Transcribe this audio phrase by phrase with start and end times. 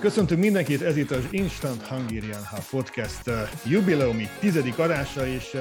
[0.00, 3.34] Köszöntünk mindenkit, ez itt az Instant Hungarian Hub Podcast uh,
[3.66, 5.60] jubileumi tizedik adása, és uh,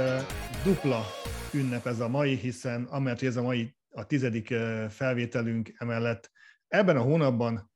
[0.63, 1.05] dupla
[1.53, 6.31] ünnep ez a mai, hiszen amellett, hogy ez a mai a tizedik uh, felvételünk emellett
[6.67, 7.71] ebben a hónapban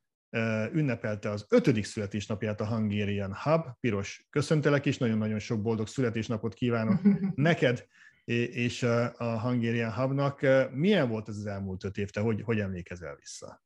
[0.74, 3.66] ünnepelte az ötödik születésnapját a Hungarian Hub.
[3.80, 7.02] Piros, köszöntelek is, nagyon-nagyon sok boldog születésnapot kívánok
[7.36, 7.88] neked
[8.26, 8.84] és
[9.18, 10.46] a Hungarian Hubnak.
[10.72, 13.63] Milyen volt ez az elmúlt öt év, te hogy, hogy emlékezel vissza?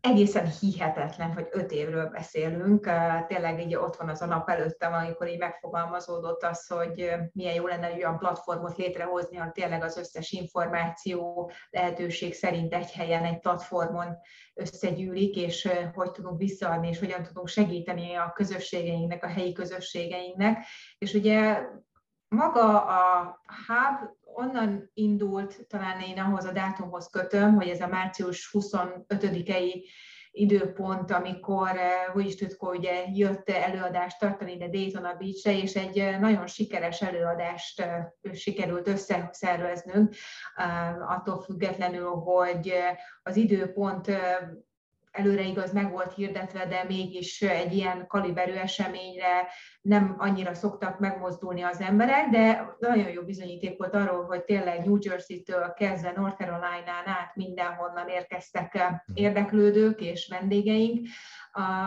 [0.00, 2.90] Egészen hihetetlen, hogy öt évről beszélünk.
[3.26, 7.66] Tényleg így ott van az a nap előttem, amikor így megfogalmazódott az, hogy milyen jó
[7.66, 13.38] lenne egy olyan platformot létrehozni, ahol tényleg az összes információ lehetőség szerint egy helyen, egy
[13.38, 14.16] platformon
[14.54, 20.64] összegyűlik, és hogy tudunk visszaadni, és hogyan tudunk segíteni a közösségeinknek, a helyi közösségeinknek.
[20.98, 21.62] És ugye
[22.28, 28.50] maga a hub onnan indult, talán én ahhoz a dátumhoz kötöm, hogy ez a március
[28.52, 29.84] 25-i
[30.32, 31.70] időpont, amikor
[32.14, 37.84] is Tütko ugye jött előadást tartani ide Daytona Beach-re, és egy nagyon sikeres előadást
[38.32, 40.14] sikerült összeszerveznünk,
[41.08, 42.72] attól függetlenül, hogy
[43.22, 44.10] az időpont
[45.10, 49.48] előre igaz meg volt hirdetve, de mégis egy ilyen kaliberű eseményre
[49.80, 54.96] nem annyira szoktak megmozdulni az emberek, de nagyon jó bizonyíték volt arról, hogy tényleg New
[55.00, 58.78] Jersey-től kezdve North Carolina-n át mindenhonnan érkeztek
[59.14, 61.06] érdeklődők és vendégeink,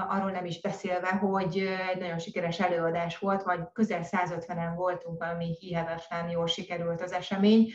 [0.09, 1.57] arról nem is beszélve, hogy
[1.91, 7.71] egy nagyon sikeres előadás volt, vagy közel 150-en voltunk, ami hihetetlen jól sikerült az esemény.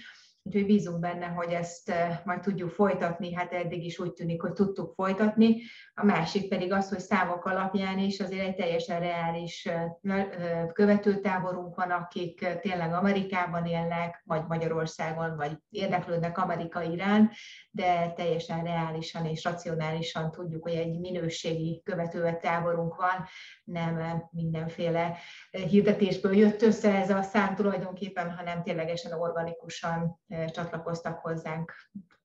[0.48, 4.52] Úgyhogy bízunk benne, hogy ezt eh, majd tudjuk folytatni, hát eddig is úgy tűnik, hogy
[4.52, 5.60] tudtuk folytatni.
[5.94, 11.74] A másik pedig az, hogy számok alapján is azért egy teljesen reális eh, eh, követőtáborunk
[11.74, 17.30] van, akik tényleg Amerikában élnek, vagy Magyarországon, vagy érdeklődnek Amerika irán,
[17.70, 23.26] de teljesen reálisan és racionálisan tudjuk, hogy egy minőségi követőtáborunk van,
[23.64, 25.16] nem mindenféle
[25.50, 31.72] hirdetésből jött össze ez a szám tulajdonképpen, hanem ténylegesen organikusan csatlakoztak hozzánk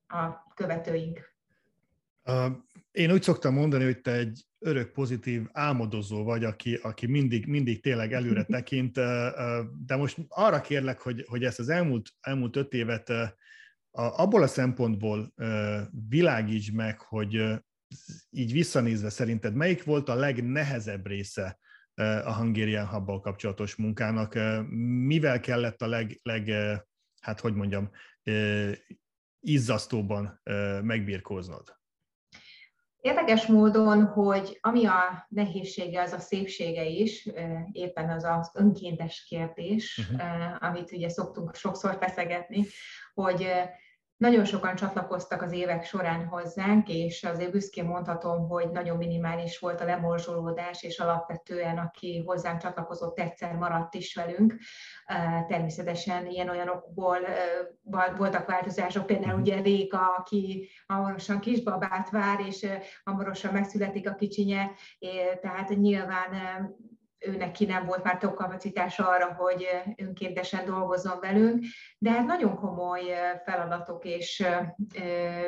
[0.08, 1.34] a követőink.
[2.92, 7.82] Én úgy szoktam mondani, hogy te egy örök pozitív álmodozó vagy, aki, aki mindig, mindig
[7.82, 8.94] tényleg előre tekint,
[9.86, 13.12] de most arra kérlek, hogy, hogy ezt az elmúlt, elmúlt öt évet
[13.92, 15.34] abból a szempontból
[16.10, 17.62] világíts meg, hogy
[18.30, 21.60] így visszanézve szerinted melyik volt a legnehezebb része
[22.24, 24.40] a Hungarian hub kapcsolatos munkának?
[25.06, 26.52] Mivel kellett a leg, leg
[27.24, 27.90] hát hogy mondjam,
[29.40, 30.42] izzasztóban
[30.82, 31.82] megbírkóznod?
[33.02, 37.30] Érdekes módon, hogy ami a nehézsége, az a szépsége is,
[37.72, 40.64] éppen az az önkéntes kérdés, uh-huh.
[40.64, 42.66] amit ugye szoktunk sokszor feszegetni,
[43.14, 43.48] hogy
[44.24, 49.82] nagyon sokan csatlakoztak az évek során hozzánk, és azért büszkén mondhatom, hogy nagyon minimális volt
[49.82, 54.56] a lemorzsolódás, és alapvetően aki hozzánk csatlakozott egyszer maradt is velünk.
[55.48, 57.18] Természetesen ilyen-olyanokból
[58.18, 62.68] voltak változások, például ugye Réka, aki hamarosan kisbabát vár, és
[63.04, 64.72] hamarosan megszületik a kicsinye,
[65.42, 66.30] tehát nyilván
[67.26, 71.64] ő neki nem volt már több kapacitása arra, hogy önkéntesen dolgozzon velünk,
[71.98, 73.02] de hát nagyon komoly
[73.46, 74.46] feladatok és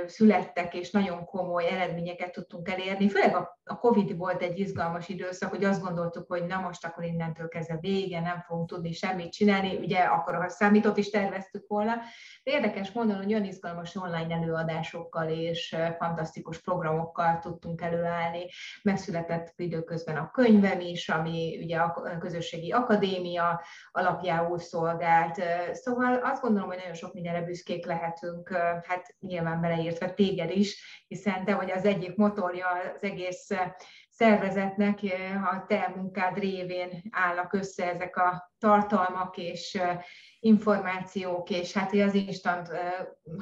[0.05, 3.09] születtek, és nagyon komoly eredményeket tudtunk elérni.
[3.09, 7.47] Főleg a Covid volt egy izgalmas időszak, hogy azt gondoltuk, hogy na most akkor innentől
[7.47, 11.93] kezdve vége, nem fogunk tudni semmit csinálni, ugye akkor a számított is terveztük volna.
[12.43, 18.45] De érdekes mondani, hogy olyan izgalmas online előadásokkal és fantasztikus programokkal tudtunk előállni.
[18.83, 23.61] Megszületett időközben a könyvem is, ami ugye a közösségi akadémia
[23.91, 25.41] alapjául szolgált.
[25.71, 28.49] Szóval azt gondolom, hogy nagyon sok mindenre büszkék lehetünk,
[28.83, 33.49] hát nyilván beleértve téged is, hiszen te vagy az egyik motorja az egész
[34.09, 34.99] szervezetnek,
[35.51, 39.81] a te munkád révén állnak össze ezek a tartalmak és
[40.39, 42.69] információk, és hát az Instant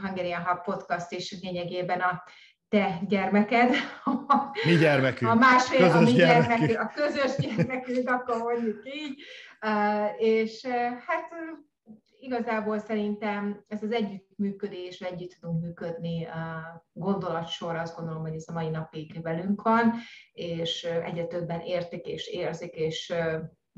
[0.01, 2.24] Hungarian Hub podcast is lényegében a
[2.73, 3.69] te gyermeked.
[4.65, 5.31] Mi gyermekünk.
[5.31, 6.69] A másfél, közös a mi gyermekünk.
[6.69, 9.21] gyermekünk, a közös gyermekünk, akkor mondjuk így.
[10.17, 10.65] És
[11.07, 11.29] hát
[12.19, 18.53] igazából szerintem ez az együttműködés, együtt tudunk működni a gondolatsor, azt gondolom, hogy ez a
[18.53, 19.93] mai napig velünk van,
[20.31, 23.13] és egyre többen értik és érzik, és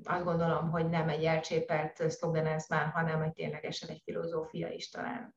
[0.03, 4.89] azt gondolom, hogy nem egy elcsépelt szlogen ez már, hanem egy ténylegesen egy filozófia is
[4.89, 5.35] talán.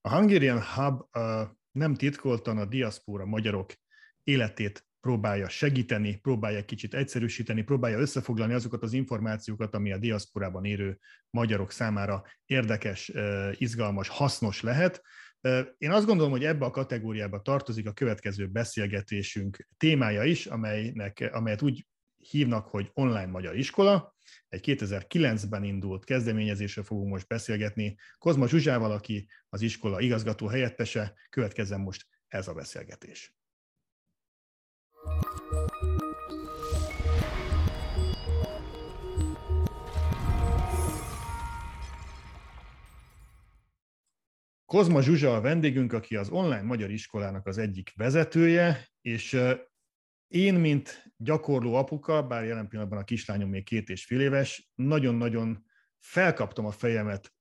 [0.00, 1.02] A Hungarian Hub
[1.76, 3.72] nem titkoltan a diaszpóra magyarok
[4.22, 10.98] életét próbálja segíteni, próbálja kicsit egyszerűsíteni, próbálja összefoglalni azokat az információkat, ami a diaszporában érő
[11.30, 13.12] magyarok számára érdekes,
[13.52, 15.02] izgalmas, hasznos lehet.
[15.78, 21.62] Én azt gondolom, hogy ebbe a kategóriába tartozik a következő beszélgetésünk témája is, amelynek, amelyet
[21.62, 21.86] úgy
[22.16, 24.15] hívnak, hogy online magyar iskola.
[24.48, 27.96] Egy 2009-ben indult kezdeményezésről fogunk most beszélgetni.
[28.18, 33.34] Kozma Zsuzsával, aki az iskola igazgató helyettese, következzen most ez a beszélgetés.
[44.66, 49.38] Kozma Zsuzsa a vendégünk, aki az online magyar iskolának az egyik vezetője, és
[50.28, 55.64] én, mint gyakorló apuka, bár jelen pillanatban a kislányom még két és fél éves, nagyon-nagyon
[55.98, 57.32] felkaptam a fejemet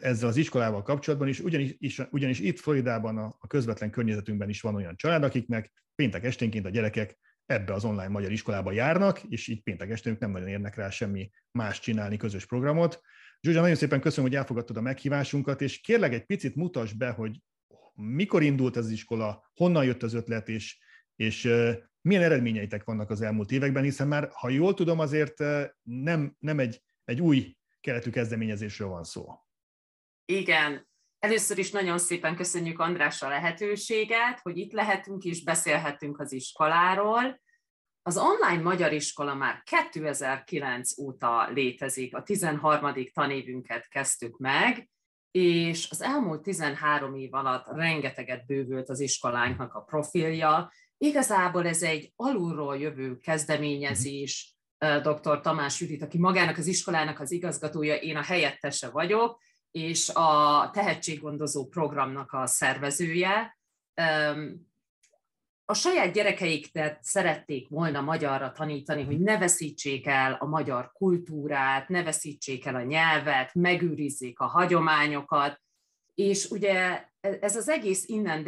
[0.00, 1.76] ezzel az iskolával kapcsolatban, és ugyanis,
[2.10, 7.18] ugyanis itt Floridában, a közvetlen környezetünkben is van olyan család, akiknek péntek esténként a gyerekek
[7.46, 11.30] ebbe az online magyar iskolába járnak, és így péntek esténk nem nagyon érnek rá semmi
[11.50, 13.00] más csinálni, közös programot.
[13.40, 17.42] Zsuzsa, nagyon szépen köszönöm, hogy elfogadtad a meghívásunkat, és kérlek egy picit mutasd be, hogy
[17.94, 20.78] mikor indult ez az iskola, honnan jött az ötlet, és,
[21.20, 21.42] és
[22.00, 25.38] milyen eredményeitek vannak az elmúlt években, hiszen már, ha jól tudom, azért
[25.82, 29.26] nem, nem egy, egy új keretű kezdeményezésről van szó.
[30.24, 30.88] Igen,
[31.18, 37.40] Először is nagyon szépen köszönjük András a lehetőséget, hogy itt lehetünk és beszélhetünk az iskoláról.
[38.02, 42.94] Az online magyar iskola már 2009 óta létezik, a 13.
[43.12, 44.88] tanévünket kezdtük meg,
[45.30, 50.72] és az elmúlt 13 év alatt rengeteget bővült az iskolánknak a profilja.
[51.02, 55.40] Igazából ez egy alulról jövő kezdeményezés, dr.
[55.40, 61.66] Tamás Judit, aki magának az iskolának az igazgatója, én a helyettese vagyok, és a tehetséggondozó
[61.66, 63.58] programnak a szervezője
[65.70, 72.02] a saját gyerekeiket szerették volna magyarra tanítani, hogy ne veszítsék el a magyar kultúrát, ne
[72.02, 75.60] veszítsék el a nyelvet, megőrizzék a hagyományokat,
[76.20, 78.46] és ugye ez az egész innen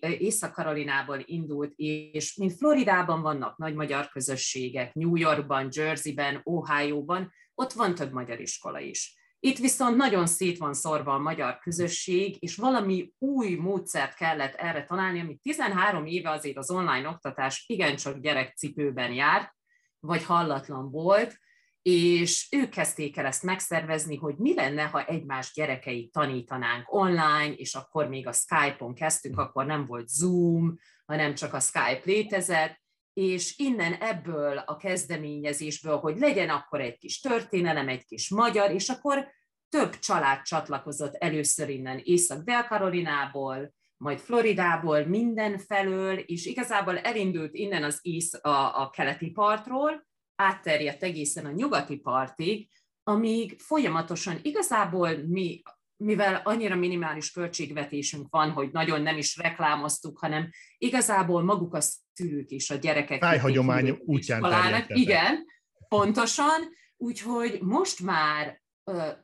[0.00, 7.94] Észak-Karolinából indult, és mint Floridában vannak nagy magyar közösségek, New Yorkban, Jerseyben, Ohio-ban, ott van
[7.94, 9.14] több magyar iskola is.
[9.40, 14.84] Itt viszont nagyon szét van szorva a magyar közösség, és valami új módszert kellett erre
[14.84, 19.52] találni, ami 13 éve azért az online oktatás igencsak gyerekcipőben járt,
[20.00, 21.38] vagy hallatlan volt,
[21.84, 27.74] és ők kezdték el ezt megszervezni, hogy mi lenne, ha egymás gyerekeit tanítanánk online, és
[27.74, 32.80] akkor még a Skype-on kezdtünk, akkor nem volt Zoom, hanem csak a Skype létezett,
[33.12, 38.88] és innen ebből a kezdeményezésből, hogy legyen akkor egy kis történelem, egy kis magyar, és
[38.88, 39.32] akkor
[39.68, 48.34] több család csatlakozott először innen Észak-Dél-Karolinából, majd Floridából, mindenfelől, és igazából elindult innen az ész,
[48.34, 52.68] a, a keleti partról, átterjedt egészen a nyugati partig,
[53.02, 55.62] amíg folyamatosan igazából mi
[55.96, 61.80] mivel annyira minimális költségvetésünk van, hogy nagyon nem is reklámoztuk, hanem igazából maguk a
[62.12, 63.20] szülők és a gyerekek.
[63.20, 64.40] Tájhagyomány útján
[64.88, 65.44] Igen,
[65.88, 66.60] pontosan.
[66.96, 68.62] Úgyhogy most már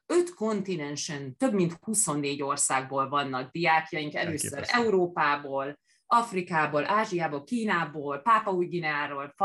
[0.07, 4.83] öt kontinensen, több mint 24 országból vannak diákjaink, először Elképesztő.
[4.83, 8.67] Európából, Afrikából, Ázsiából, Kínából, Pápa új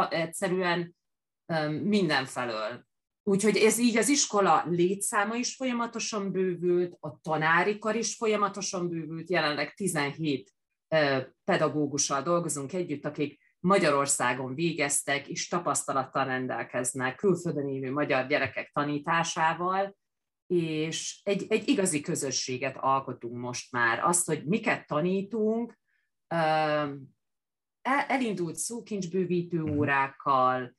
[0.09, 0.95] egyszerűen
[1.83, 2.85] mindenfelől.
[3.23, 9.29] Úgyhogy ez így az iskola létszáma is folyamatosan bővült, a tanári kar is folyamatosan bővült,
[9.29, 10.53] jelenleg 17
[11.43, 19.95] pedagógussal dolgozunk együtt, akik Magyarországon végeztek és tapasztalattal rendelkeznek külföldön élő magyar gyerekek tanításával,
[20.47, 23.99] és egy, egy igazi közösséget alkotunk most már.
[24.03, 25.79] Azt, hogy miket tanítunk,
[28.07, 30.75] elindult szókincsbővítő órákkal,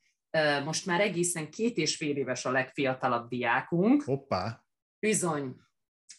[0.63, 4.03] most már egészen két és fél éves a legfiatalabb diákunk.
[4.03, 4.63] Hoppá!
[4.99, 5.55] Bizony.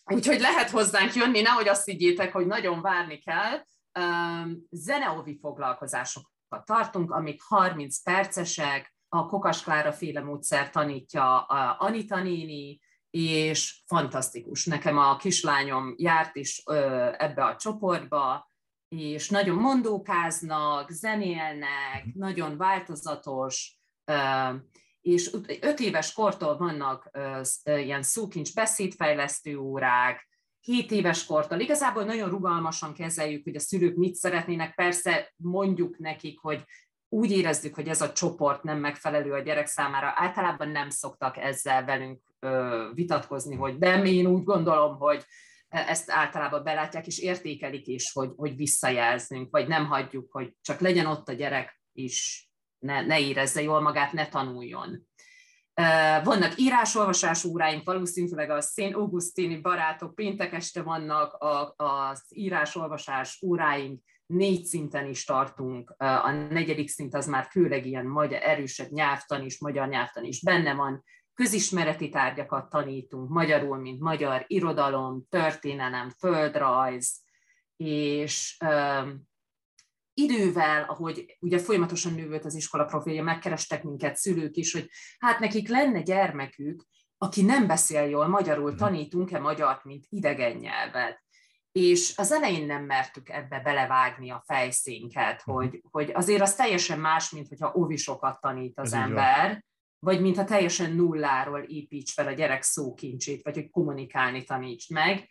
[0.04, 3.64] Úgyhogy lehet hozzánk jönni, nehogy azt higgyétek, hogy nagyon várni kell.
[4.70, 12.80] Zeneovi foglalkozásokat tartunk, amik 30 percesek, a Kokas Klára féle módszer tanítja a Anita néni,
[13.10, 14.64] és fantasztikus.
[14.66, 16.62] Nekem a kislányom járt is
[17.16, 18.50] ebbe a csoportba,
[18.88, 22.18] és nagyon mondókáznak, zenélnek, mhm.
[22.18, 23.77] nagyon változatos,
[25.00, 27.10] és öt éves kortól vannak
[27.64, 30.28] ilyen szókincs beszédfejlesztő órák,
[30.60, 31.60] 7 éves kortól.
[31.60, 34.74] Igazából nagyon rugalmasan kezeljük, hogy a szülők mit szeretnének.
[34.74, 36.64] Persze mondjuk nekik, hogy
[37.08, 40.12] úgy érezzük, hogy ez a csoport nem megfelelő a gyerek számára.
[40.16, 42.20] Általában nem szoktak ezzel velünk
[42.94, 45.24] vitatkozni, hogy de én úgy gondolom, hogy
[45.68, 51.06] ezt általában belátják és értékelik is, hogy, hogy visszajelznünk, vagy nem hagyjuk, hogy csak legyen
[51.06, 52.47] ott a gyerek is,
[52.78, 55.06] ne, ne érezze jól magát, ne tanuljon.
[56.24, 64.02] Vannak írásolvasás óráink, valószínűleg a Szén Augustini barátok péntek este vannak a, az írásolvasás óráink,
[64.26, 65.94] négy szinten is tartunk.
[65.98, 70.74] A negyedik szint az már főleg ilyen magyar, erősebb nyelvtan is, magyar nyelvtan is benne
[70.74, 71.04] van.
[71.34, 77.22] Közismereti tárgyakat tanítunk magyarul, mint magyar irodalom, történelem, földrajz,
[77.76, 78.56] és
[80.18, 85.68] idővel, ahogy ugye folyamatosan nővült az iskola profilja, megkerestek minket szülők is, hogy hát nekik
[85.68, 86.84] lenne gyermekük,
[87.18, 88.78] aki nem beszél jól magyarul, mhm.
[88.78, 91.22] tanítunk-e magyart, mint idegen nyelvet.
[91.72, 95.56] És az elején nem mertük ebbe belevágni a fejszénket, mhm.
[95.56, 99.64] hogy, hogy azért az teljesen más, mint hogyha ovisokat tanít az Ez ember,
[99.98, 105.28] vagy mintha teljesen nulláról építs fel a gyerek szókincsét, vagy hogy kommunikálni taníts meg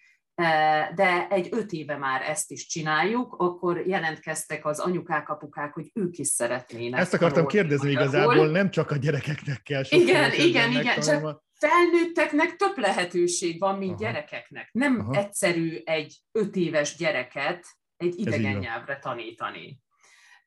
[0.96, 6.18] de egy öt éve már ezt is csináljuk, akkor jelentkeztek az anyukák, apukák, hogy ők
[6.18, 7.00] is szeretnének.
[7.00, 9.84] Ezt akartam kérdezni igazából, nem csak a gyerekeknek kell.
[9.90, 14.00] Igen, igen, igen, csak felnőtteknek több lehetőség van, mint Aha.
[14.00, 14.70] gyerekeknek.
[14.72, 15.20] Nem Aha.
[15.20, 17.66] egyszerű egy öt éves gyereket
[17.98, 19.80] egy idegen nyelvre tanítani.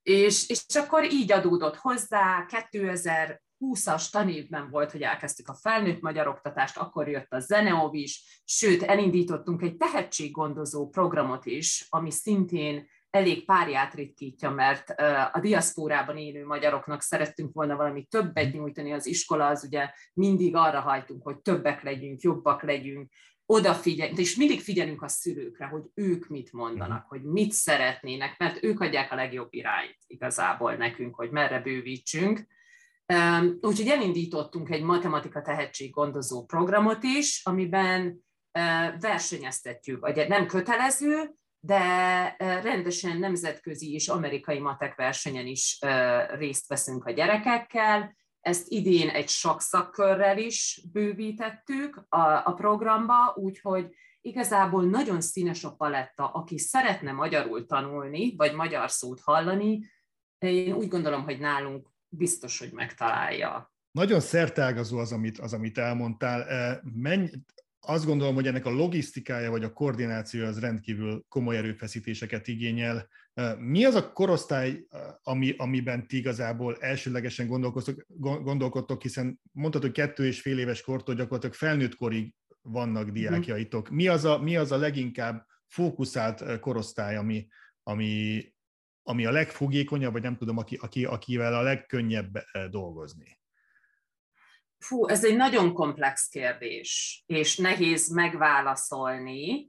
[0.02, 6.28] És, és akkor így adódott hozzá 2000 20-as tanévben volt, hogy elkezdtük a felnőtt magyar
[6.28, 13.44] oktatást, akkor jött a Zeneov is, sőt, elindítottunk egy tehetséggondozó programot is, ami szintén elég
[13.44, 14.90] párját ritkítja, mert
[15.32, 20.80] a diaszpórában élő magyaroknak szerettünk volna valami többet nyújtani, az iskola az ugye mindig arra
[20.80, 23.10] hajtunk, hogy többek legyünk, jobbak legyünk,
[23.46, 28.80] odafigyeljünk, és mindig figyelünk a szülőkre, hogy ők mit mondanak, hogy mit szeretnének, mert ők
[28.80, 32.46] adják a legjobb irányt igazából nekünk, hogy merre bővítsünk
[33.60, 38.24] Úgyhogy elindítottunk egy matematika tehetség gondozó programot is, amiben
[39.00, 41.80] versenyeztetjük, ugye nem kötelező, de
[42.38, 45.78] rendesen nemzetközi és amerikai matek versenyen is
[46.28, 48.16] részt veszünk a gyerekekkel.
[48.40, 53.86] Ezt idén egy sakszakkörrel is bővítettük a, a programba, úgyhogy
[54.20, 59.90] igazából nagyon színes a paletta, aki szeretne magyarul tanulni, vagy magyar szót hallani,
[60.38, 63.72] én úgy gondolom, hogy nálunk biztos, hogy megtalálja.
[63.90, 66.42] Nagyon szertágazó az, amit, az, amit elmondtál.
[66.42, 67.30] E, menj,
[67.80, 73.08] azt gondolom, hogy ennek a logisztikája vagy a koordinációja az rendkívül komoly erőfeszítéseket igényel.
[73.34, 74.84] E, mi az a korosztály,
[75.22, 78.06] ami, amiben ti igazából elsőlegesen gondolkodtok,
[78.42, 83.14] gondolkodtok, hiszen mondtad, hogy kettő és fél éves kortól gyakorlatilag felnőtt korig vannak mhm.
[83.14, 83.88] diákjaitok.
[83.88, 87.48] Mi az a, mi az a leginkább fókuszált e, korosztály, ami,
[87.82, 88.42] ami,
[89.10, 93.38] ami a legfogékonyabb, vagy nem tudom, aki, aki, akivel a legkönnyebb eh, dolgozni?
[94.78, 99.68] Fú, ez egy nagyon komplex kérdés, és nehéz megválaszolni.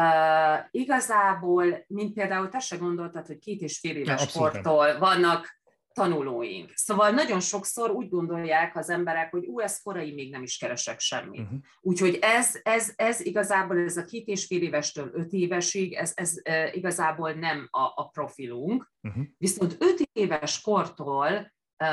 [0.00, 5.60] Uh, igazából, mint például te se gondoltad, hogy két és fél éves kortól vannak
[5.94, 6.72] tanulóink.
[6.74, 11.00] Szóval nagyon sokszor úgy gondolják az emberek, hogy ú, ez korai, még nem is keresek
[11.00, 11.40] semmit.
[11.40, 11.58] Uh-huh.
[11.80, 16.34] Úgyhogy ez, ez, ez igazából, ez a két és fél évestől öt évesig, ez, ez
[16.42, 18.92] e, igazából nem a, a profilunk.
[19.02, 19.24] Uh-huh.
[19.38, 21.90] Viszont öt éves kortól e,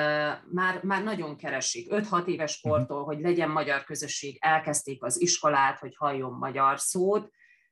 [0.51, 1.87] már, már nagyon keresik.
[1.89, 2.73] 5-6 éves mhm.
[2.73, 3.13] kortól, uh-huh.
[3.13, 7.29] hogy legyen magyar közösség, elkezdték az iskolát, hogy halljon magyar szót,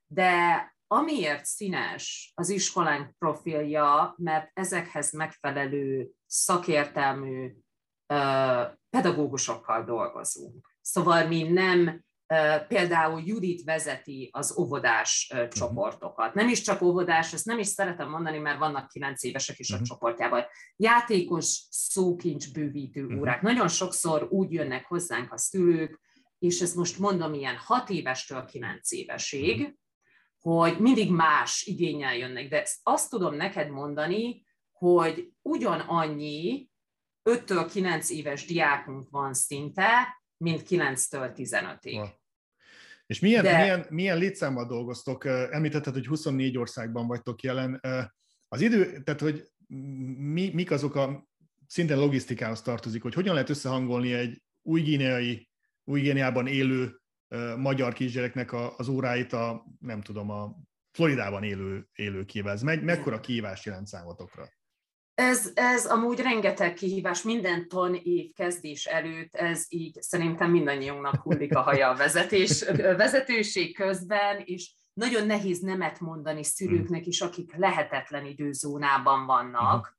[0.07, 7.53] de amiért színes az iskolánk profilja, mert ezekhez megfelelő szakértelmű
[8.89, 10.73] pedagógusokkal dolgozunk.
[10.81, 12.03] Szóval mi nem,
[12.67, 15.49] például Judit vezeti az óvodás mhm.
[15.49, 16.33] csoportokat.
[16.33, 19.73] Nem is csak óvodás, ezt nem is szeretem mondani, mert vannak kilenc évesek is a
[19.73, 19.87] uh-huh.
[19.87, 20.45] csoportjában.
[20.75, 23.19] Játékos szókincs bővítő uh-huh.
[23.19, 23.41] órák.
[23.41, 25.99] Nagyon sokszor úgy jönnek hozzánk a szülők,
[26.39, 29.78] és ezt most mondom ilyen hat évestől kilenc évesig,
[30.39, 36.69] hogy mindig más igényel jönnek, de azt tudom neked mondani, hogy ugyanannyi
[37.29, 39.87] 5-től 9 éves diákunk van szinte,
[40.37, 42.09] mint 9-től 15-ig.
[43.05, 43.57] És milyen, De...
[43.61, 45.25] milyen, milyen létszámmal dolgoztok?
[45.25, 47.81] Említetted, hogy 24 országban vagytok jelen.
[48.47, 49.47] Az idő, tehát hogy
[50.17, 51.27] mi, mik azok a
[51.67, 55.49] szinte logisztikához tartozik, hogy hogyan lehet összehangolni egy új gíneai,
[55.83, 56.98] új Gíneában élő
[57.57, 60.55] magyar kisgyereknek az óráit a, nem tudom, a
[60.91, 62.53] Floridában élő, élőkével.
[62.53, 64.47] Ez meg, mekkora kihívás jelent számotokra?
[65.13, 71.55] Ez, ez amúgy rengeteg kihívás, minden ton év kezdés előtt, ez így szerintem mindannyiunknak hullik
[71.55, 78.25] a haja a vezetés, vezetőség közben, és nagyon nehéz nemet mondani szülőknek is, akik lehetetlen
[78.25, 79.97] időzónában vannak.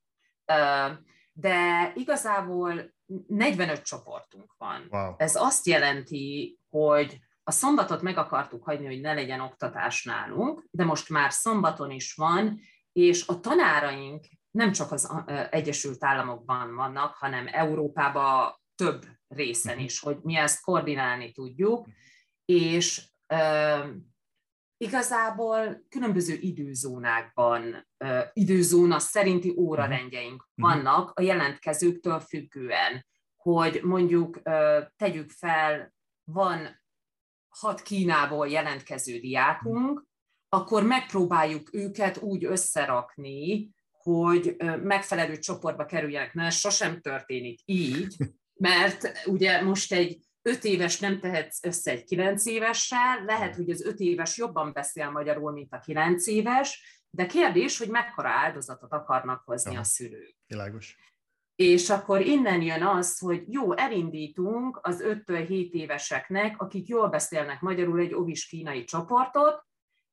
[1.33, 2.95] De igazából
[3.27, 4.87] 45 csoportunk van.
[4.91, 5.15] Wow.
[5.17, 10.85] Ez azt jelenti, hogy a szombatot meg akartuk hagyni, hogy ne legyen oktatás nálunk, de
[10.85, 12.61] most már szombaton is van,
[12.93, 15.13] és a tanáraink nem csak az
[15.51, 21.87] Egyesült Államokban vannak, hanem Európában több részen is, hogy mi ezt koordinálni tudjuk,
[22.45, 23.09] és
[24.77, 27.89] igazából különböző időzónákban,
[28.33, 30.69] időzóna szerinti órarendjeink mhm.
[30.69, 34.41] vannak a jelentkezőktől függően, hogy mondjuk
[34.97, 36.81] tegyük fel, van
[37.49, 40.09] hat Kínából jelentkező diákunk,
[40.49, 46.35] akkor megpróbáljuk őket úgy összerakni, hogy megfelelő csoportba kerüljenek.
[46.35, 48.17] Na, ez sosem történik így,
[48.55, 53.85] mert ugye most egy öt éves nem tehetsz össze egy kilenc évessel, lehet, hogy az
[53.85, 59.43] öt éves jobban beszél magyarul, mint a kilenc éves, de kérdés, hogy mekkora áldozatot akarnak
[59.45, 60.37] hozni Aha, a szülők.
[60.47, 60.97] Világos.
[61.61, 67.61] És akkor innen jön az, hogy jó, elindítunk az 5-től 7 éveseknek, akik jól beszélnek
[67.61, 69.63] magyarul egy ovis kínai csoportot,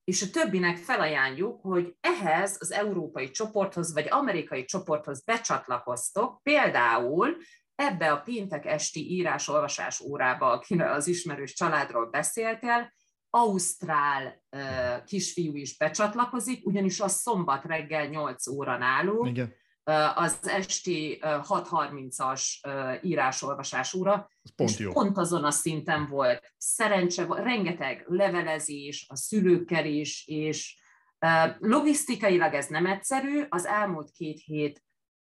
[0.04, 7.38] és a többinek felajánljuk, hogy ehhez az európai csoporthoz vagy amerikai csoporthoz becsatlakoztok, például
[7.75, 12.94] ebbe a péntek esti írás-olvasás órába, akinek az ismerős családról beszéltél,
[13.30, 19.54] Ausztrál uh, kisfiú is becsatlakozik, ugyanis az szombat reggel 8 óra nálunk, Igen.
[20.15, 24.91] Az esti uh, 6.30-as uh, írás-olvasás óra, pont és jó.
[24.91, 26.53] pont azon a szinten volt.
[26.58, 30.75] Szerencse, rengeteg levelezés a szülőkkel is, és
[31.60, 34.84] logisztikailag ez nem egyszerű, az elmúlt két hét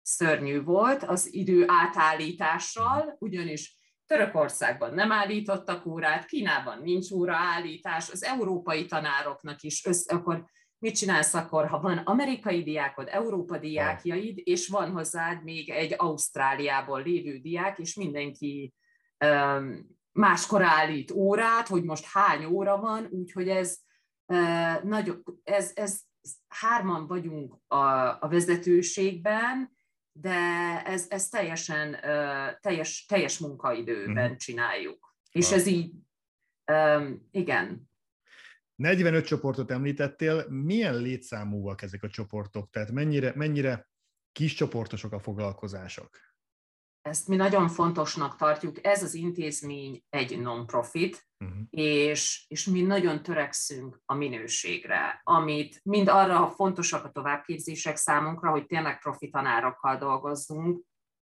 [0.02, 8.86] szörnyű volt az idő átállítással, ugyanis Törökországban nem állítottak órát, Kínában nincs óraállítás, az európai
[8.86, 10.46] tanároknak is, össze, akkor
[10.82, 17.04] mit csinálsz akkor, ha van amerikai diákod, Európa diákjaid, és van hozzád még egy Ausztráliából
[17.04, 18.74] lévő diák, és mindenki
[19.26, 23.78] um, máskor állít órát, hogy most hány óra van, úgyhogy ez,
[24.26, 26.02] uh, nagyon, ez, ez
[26.48, 27.76] hárman vagyunk a,
[28.20, 29.72] a vezetőségben,
[30.12, 30.40] de
[30.86, 31.98] ez, ez teljesen
[32.60, 34.36] teljes, teljes munkaidőben mm.
[34.36, 35.16] csináljuk.
[35.32, 35.94] És ez így,
[36.72, 37.91] um, igen.
[38.76, 42.70] 45 csoportot említettél, milyen létszámúak ezek a csoportok?
[42.70, 43.90] Tehát mennyire, mennyire
[44.32, 46.10] kis csoportosok a foglalkozások?
[47.02, 51.58] ezt mi nagyon fontosnak tartjuk, ez az intézmény egy non-profit, uh-huh.
[51.70, 58.66] és, és mi nagyon törekszünk a minőségre, amit mind arra fontosak a továbbképzések számunkra, hogy
[58.66, 60.84] tényleg profi tanárokkal dolgozzunk,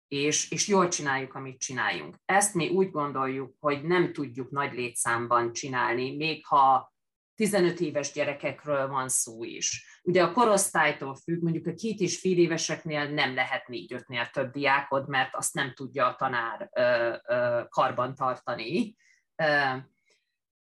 [0.07, 2.15] és, és jól csináljuk, amit csináljunk.
[2.25, 6.92] Ezt mi úgy gondoljuk, hogy nem tudjuk nagy létszámban csinálni, még ha
[7.35, 9.99] 15 éves gyerekekről van szó is.
[10.03, 15.07] Ugye a korosztálytól függ, mondjuk a két és fél éveseknél nem lehet négy-ötnél több diákod,
[15.07, 18.95] mert azt nem tudja a tanár ö, ö, karban tartani.
[19.35, 19.77] Ö,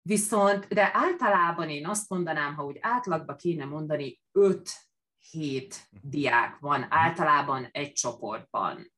[0.03, 7.69] viszont, de általában én azt mondanám, ha úgy átlagba kéne mondani, 5-7 diák van általában
[7.73, 8.93] egy csoportban.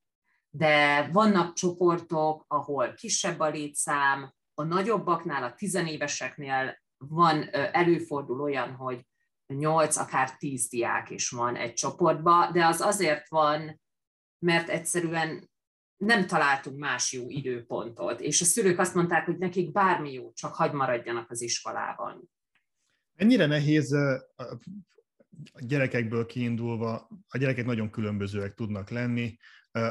[0.50, 9.06] De vannak csoportok, ahol kisebb a létszám, a nagyobbaknál, a tizenéveseknél van, előfordul olyan, hogy
[9.46, 13.80] 8, akár 10 diák is van egy csoportba, de az azért van,
[14.38, 15.50] mert egyszerűen
[15.96, 20.54] nem találtunk más jó időpontot, és a szülők azt mondták, hogy nekik bármi jó, csak
[20.54, 22.30] hagy maradjanak az iskolában.
[23.14, 23.92] Ennyire nehéz
[25.52, 29.36] a gyerekekből kiindulva, a gyerekek nagyon különbözőek tudnak lenni,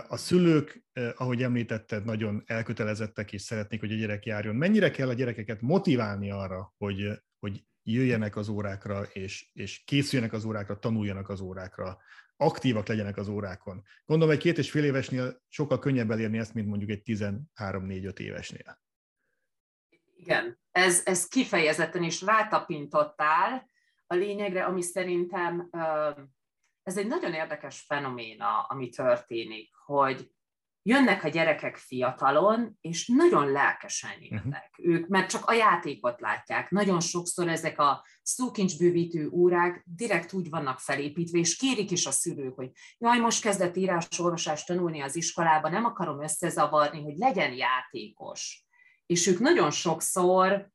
[0.07, 0.83] a szülők,
[1.15, 4.55] ahogy említetted, nagyon elkötelezettek és szeretnék, hogy a gyerek járjon.
[4.55, 10.45] Mennyire kell a gyerekeket motiválni arra, hogy, hogy jöjjenek az órákra, és, és készüljenek az
[10.45, 11.97] órákra, tanuljanak az órákra,
[12.37, 13.83] aktívak legyenek az órákon.
[14.05, 18.81] Gondolom, egy két és fél évesnél sokkal könnyebb elérni ezt, mint mondjuk egy 13-4-5 évesnél.
[20.15, 23.69] Igen, ez, ez kifejezetten is rátapintottál
[24.07, 25.69] a lényegre, ami szerintem
[26.87, 30.31] ez egy nagyon érdekes fenoména, ami történik, hogy
[30.81, 34.35] jönnek a gyerekek fiatalon, és nagyon lelkesen mhm.
[34.35, 34.95] jönnek uh-huh.
[34.95, 36.69] ők, mert csak a játékot látják.
[36.69, 42.55] Nagyon sokszor ezek a szókincsbővítő órák direkt úgy vannak felépítve, és kérik is a szülők,
[42.55, 48.65] hogy jaj, most kezdett írás-olvasást tanulni az iskolába, nem akarom összezavarni, hogy legyen játékos.
[49.05, 50.69] És ők nagyon sokszor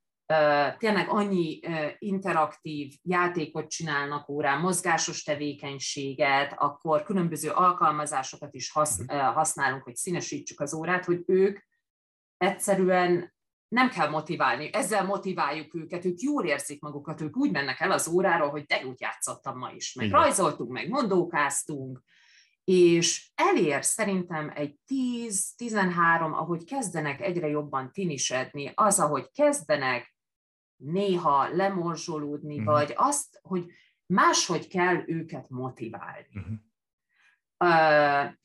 [0.78, 1.60] tényleg annyi
[1.98, 9.16] interaktív játékot csinálnak órán, mozgásos tevékenységet, akkor különböző alkalmazásokat is mhm.
[9.16, 11.58] használunk, hogy színesítsük az órát, hogy ők
[12.36, 13.34] egyszerűen
[13.68, 18.08] nem kell motiválni, ezzel motiváljuk őket, ők jól érzik magukat, ők úgy mennek el az
[18.08, 20.20] óráról, hogy de úgy játszottam ma is, meg Igen.
[20.20, 22.02] rajzoltunk, meg mondókáztunk,
[22.64, 30.14] és elér szerintem egy 10-13, ahogy kezdenek egyre jobban tinisedni, az, ahogy kezdenek
[30.84, 32.72] néha lemorzsolódni, uh-huh.
[32.72, 33.72] vagy azt, hogy
[34.06, 36.28] máshogy kell őket motiválni.
[36.34, 36.58] Uh-huh.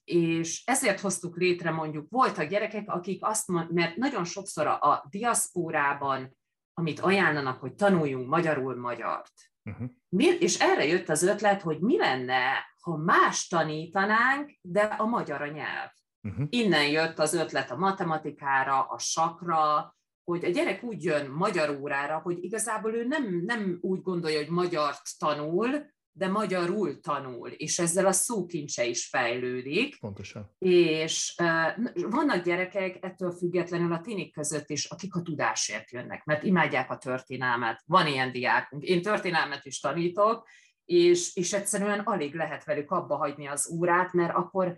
[0.04, 5.06] és ezért hoztuk létre mondjuk, voltak gyerekek, akik azt mondják, mert nagyon sokszor a, a
[5.10, 6.38] diaszpórában,
[6.74, 9.90] amit ajánlanak, hogy tanuljunk magyarul magyart, uh-huh.
[10.10, 15.42] mi, és erre jött az ötlet, hogy mi lenne, ha más tanítanánk, de a magyar
[15.42, 15.90] a nyelv.
[16.22, 16.46] Uh-huh.
[16.50, 19.97] Innen jött az ötlet a matematikára, a sakra,
[20.32, 24.50] hogy a gyerek úgy jön magyar órára, hogy igazából ő nem, nem úgy gondolja, hogy
[24.50, 30.00] magyart tanul, de magyarul tanul, és ezzel a szókincse is fejlődik.
[30.00, 30.56] Pontosan.
[30.58, 36.44] És uh, vannak gyerekek ettől függetlenül a tinik között is, akik a tudásért jönnek, mert
[36.44, 37.84] imádják a történelmet.
[37.86, 38.84] Van ilyen diákunk.
[38.84, 40.48] Én történelmet is tanítok,
[40.86, 44.78] és, és egyszerűen alig lehet velük abba hagyni az órát, mert akkor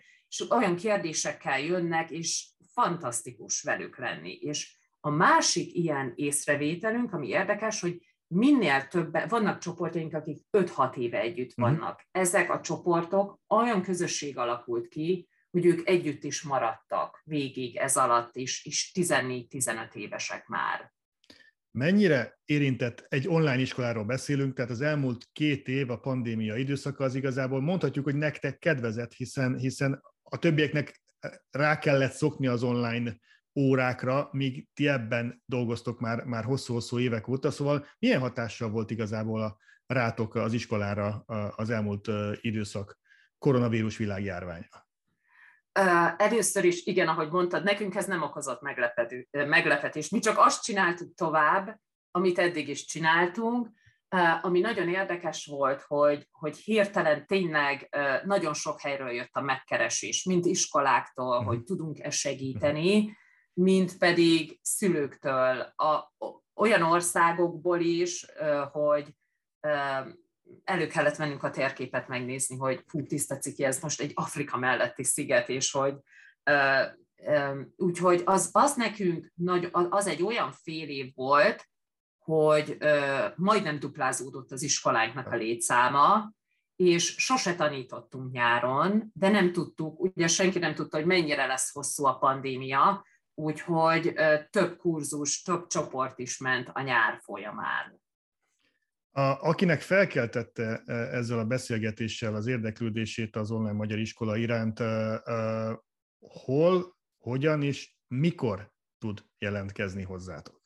[0.50, 4.34] olyan kérdésekkel jönnek, és fantasztikus velük lenni.
[4.34, 11.20] És a másik ilyen észrevételünk, ami érdekes, hogy minél többen, vannak csoportjaink, akik 5-6 éve
[11.20, 11.62] együtt mhm.
[11.62, 12.08] vannak.
[12.12, 18.36] Ezek a csoportok olyan közösség alakult ki, hogy ők együtt is maradtak végig ez alatt
[18.36, 20.94] is, és 14-15 évesek már.
[21.72, 27.16] Mennyire érintett egy online iskoláról beszélünk, tehát az elmúlt két év a pandémia időszaka az
[27.16, 31.02] igazából mondhatjuk, hogy nektek kedvezett, hiszen, hiszen a többieknek
[31.50, 33.18] rá kellett szokni az online
[33.56, 39.42] órákra, míg ti ebben dolgoztok már, már hosszú-hosszú évek óta, szóval milyen hatással volt igazából
[39.42, 41.24] a rátok az iskolára
[41.56, 42.08] az elmúlt
[42.42, 43.00] időszak
[43.38, 44.88] koronavírus világjárványa?
[46.18, 48.62] Először is, igen, ahogy mondtad, nekünk ez nem okozott
[49.32, 50.10] meglepetés.
[50.10, 51.80] Mi csak azt csináltuk tovább,
[52.12, 53.70] amit eddig is csináltunk,
[54.42, 57.90] ami nagyon érdekes volt, hogy, hogy hirtelen tényleg
[58.26, 61.46] nagyon sok helyről jött a megkeresés, mind iskoláktól, uh-huh.
[61.46, 63.18] hogy tudunk-e segíteni,
[63.60, 66.14] mint pedig szülőktől, a,
[66.56, 68.26] olyan országokból is,
[68.72, 69.16] hogy
[70.64, 75.04] elő kellett vennünk a térképet megnézni, hogy fú, tiszta ciki, ez most egy Afrika melletti
[75.04, 75.96] sziget, és hogy
[77.76, 81.70] úgyhogy az, az nekünk nagy, az egy olyan fél év volt,
[82.18, 82.78] hogy
[83.36, 86.32] majdnem duplázódott az iskolánknak a létszáma,
[86.76, 92.06] és sose tanítottunk nyáron, de nem tudtuk, ugye senki nem tudta, hogy mennyire lesz hosszú
[92.06, 93.04] a pandémia,
[93.40, 94.14] úgyhogy
[94.50, 98.02] több kurzus, több csoport is ment a nyár folyamán.
[99.12, 104.80] A, akinek felkeltette ezzel a beszélgetéssel az érdeklődését az online magyar iskola iránt,
[106.20, 110.62] hol, hogyan és mikor tud jelentkezni hozzátok?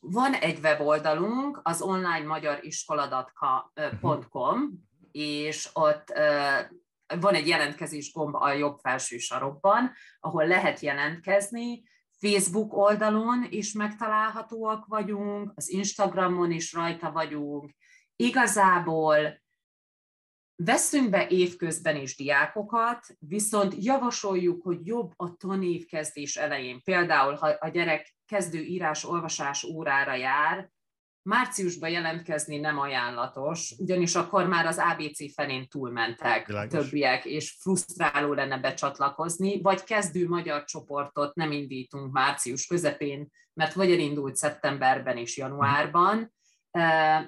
[0.00, 6.12] Van egy weboldalunk, az online magyar iskoladatka.com, és ott
[7.20, 11.82] van egy jelentkezés gomb a jobb felső sarokban, ahol lehet jelentkezni,
[12.18, 17.70] Facebook oldalon is megtalálhatóak vagyunk, az Instagramon is rajta vagyunk.
[18.16, 19.40] Igazából
[20.64, 26.80] Veszünk be évközben is diákokat, viszont javasoljuk, hogy jobb a tanévkezdés elején.
[26.84, 30.70] Például, ha a gyerek kezdő írás-olvasás órára jár,
[31.22, 36.72] márciusban jelentkezni nem ajánlatos, ugyanis akkor már az ABC felén túlmentek Világos.
[36.72, 43.92] többiek, és frusztráló lenne becsatlakozni, vagy kezdő magyar csoportot nem indítunk március közepén, mert vagy
[43.92, 46.32] elindult szeptemberben és januárban,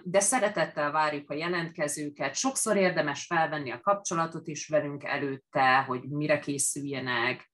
[0.03, 2.35] de szeretettel várjuk a jelentkezőket.
[2.35, 7.51] Sokszor érdemes felvenni a kapcsolatot is velünk előtte, hogy mire készüljenek,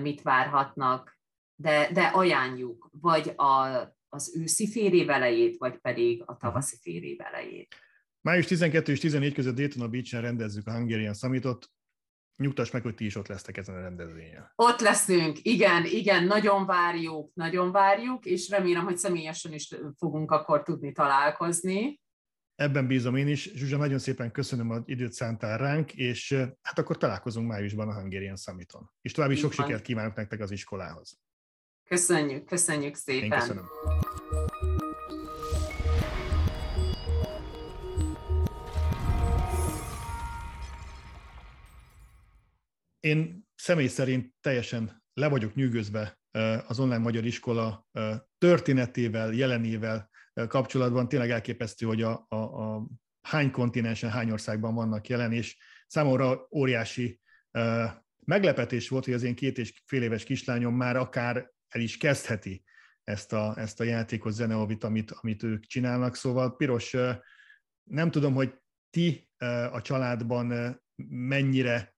[0.00, 1.18] mit várhatnak,
[1.54, 3.66] de, de ajánljuk, vagy a,
[4.12, 7.74] az őszi fél év elejét, vagy pedig a tavaszi fél év elejét.
[8.20, 11.70] Május 12 és 14 között Daytona Beach-en rendezzük a Hungarian Summitot
[12.36, 14.52] nyugtass meg, hogy ti is ott lesztek ezen a rendezvényen.
[14.54, 20.62] Ott leszünk, igen, igen, nagyon várjuk, nagyon várjuk, és remélem, hogy személyesen is fogunk akkor
[20.62, 22.00] tudni találkozni.
[22.54, 23.52] Ebben bízom én is.
[23.54, 28.36] Zsuzsa, nagyon szépen köszönöm, hogy időt szántál ránk, és hát akkor találkozunk májusban a Hungarian
[28.36, 28.90] Summiton.
[29.00, 31.20] És további sok sikert kívánok nektek az iskolához.
[31.92, 33.22] Köszönjük, köszönjük szépen.
[33.22, 33.64] Én köszönöm.
[43.00, 46.18] Én személy szerint teljesen le vagyok nyűgözve
[46.66, 47.86] az online magyar iskola
[48.38, 50.10] történetével, jelenével
[50.48, 51.08] kapcsolatban.
[51.08, 52.86] Tényleg elképesztő, hogy a, a, a
[53.20, 57.20] hány kontinensen, hány országban vannak jelen, és számomra óriási
[58.24, 62.64] meglepetés volt, hogy az én két és fél éves kislányom már akár el is kezdheti
[63.04, 66.16] ezt a, ezt a játékot, zeneovit, amit, amit ők csinálnak.
[66.16, 66.96] Szóval Piros,
[67.82, 68.54] nem tudom, hogy
[68.90, 69.30] ti
[69.70, 70.76] a családban
[71.08, 71.94] mennyire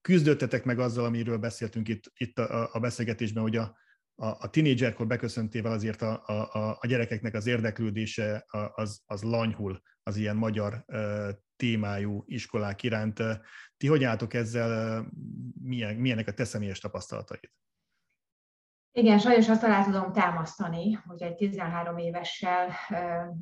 [0.00, 3.76] küzdöttetek meg azzal, amiről beszéltünk itt, itt a, a beszélgetésben, hogy a,
[4.14, 10.16] a, a tinédzserkor beköszöntével azért a, a, a gyerekeknek az érdeklődése az, az lanyhul az
[10.16, 10.84] ilyen magyar
[11.56, 13.22] témájú iskolák iránt.
[13.76, 15.06] Ti hogy álltok ezzel,
[15.62, 17.50] milyen, milyenek a te személyes tapasztalataid?
[18.98, 22.68] Igen, sajnos azt alá tudom támasztani, hogy egy 13 évessel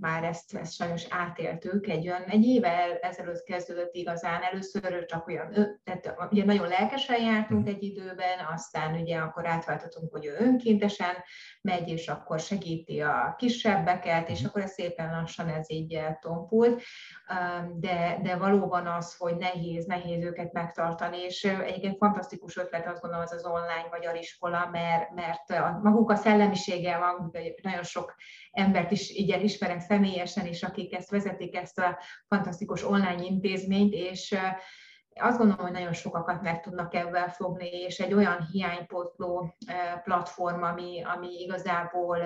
[0.01, 1.87] már ezt, ezt sajnos átéltük.
[1.87, 5.53] Egy, olyan, egy éve ezelőtt kezdődött igazán, először csak olyan,
[5.85, 11.15] tehát ugye nagyon lelkesen jártunk egy időben, aztán ugye akkor átváltottunk, hogy ő önkéntesen
[11.61, 14.49] megy, és akkor segíti a kisebbeket, és mhm.
[14.49, 16.83] akkor ez szépen lassan ez így tompult.
[17.75, 23.25] De, de valóban az, hogy nehéz, nehéz őket megtartani, és egyébként fantasztikus ötlet azt gondolom
[23.25, 27.31] az az online magyar iskola, mert, mert a, maguk a szellemisége van,
[27.63, 28.15] nagyon sok
[28.51, 34.37] embert is így ismerek személyesen is, akik ezt vezetik, ezt a fantasztikus online intézményt, és
[35.21, 39.57] azt gondolom, hogy nagyon sokakat meg tudnak ebben fogni, és egy olyan hiánypótló
[40.05, 42.19] platform, ami, ami igazából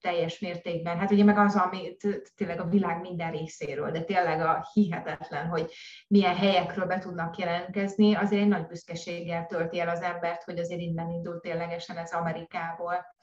[0.00, 1.96] teljes mértékben, hát ugye meg az, ami
[2.34, 5.72] tényleg a világ minden részéről, de tényleg a hihetetlen, hogy
[6.08, 10.80] milyen helyekről be tudnak jelentkezni, azért egy nagy büszkeséggel tölti el az embert, hogy azért
[10.80, 13.14] innen indult ténylegesen ez Amerikából.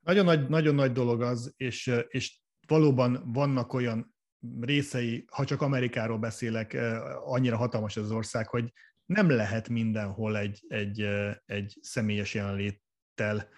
[0.00, 4.11] Nagyon nagy, nagyon nagy dolog az, és, és valóban vannak olyan
[4.60, 6.78] részei, ha csak Amerikáról beszélek,
[7.24, 8.72] annyira hatalmas az ország, hogy
[9.06, 11.08] nem lehet mindenhol egy, egy,
[11.44, 13.48] egy személyes jelenléttel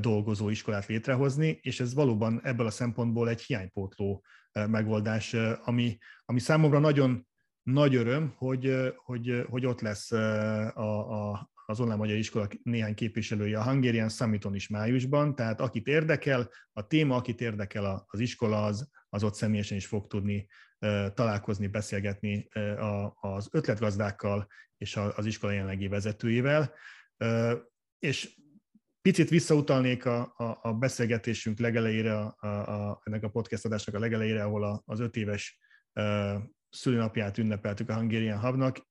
[0.00, 6.78] dolgozó iskolát létrehozni, és ez valóban ebből a szempontból egy hiánypótló megoldás, ami, ami számomra
[6.78, 7.26] nagyon
[7.62, 13.58] nagy öröm, hogy, hogy, hogy ott lesz a, a, az online magyar iskola néhány képviselője
[13.58, 18.90] a Hungarian Summiton is májusban, tehát akit érdekel, a téma, akit érdekel az iskola, az,
[19.08, 20.46] az ott személyesen is fog tudni
[21.14, 22.48] találkozni, beszélgetni
[23.14, 26.74] az ötletgazdákkal és az iskola jelenlegi vezetőjével.
[27.98, 28.40] És
[29.02, 34.42] picit visszautalnék a, a, a beszélgetésünk legelejére, a, a, ennek a podcast adásnak a legelejére,
[34.42, 35.58] ahol a, az öt éves
[36.70, 38.88] szülőnapját ünnepeltük a Hungarian Hubnak.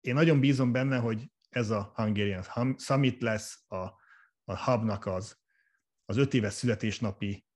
[0.00, 3.76] Én nagyon bízom benne, hogy ez a Hungarian Summit lesz a,
[4.44, 5.38] a Hubnak az,
[6.04, 7.46] az öt éves születésnapi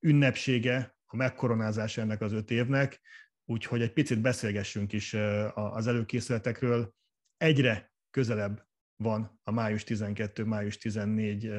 [0.00, 3.00] ünnepsége, a megkoronázás ennek az öt évnek,
[3.44, 5.14] úgyhogy egy picit beszélgessünk is
[5.54, 6.94] az előkészületekről.
[7.36, 8.66] Egyre közelebb
[8.96, 11.50] van a május 12, május 14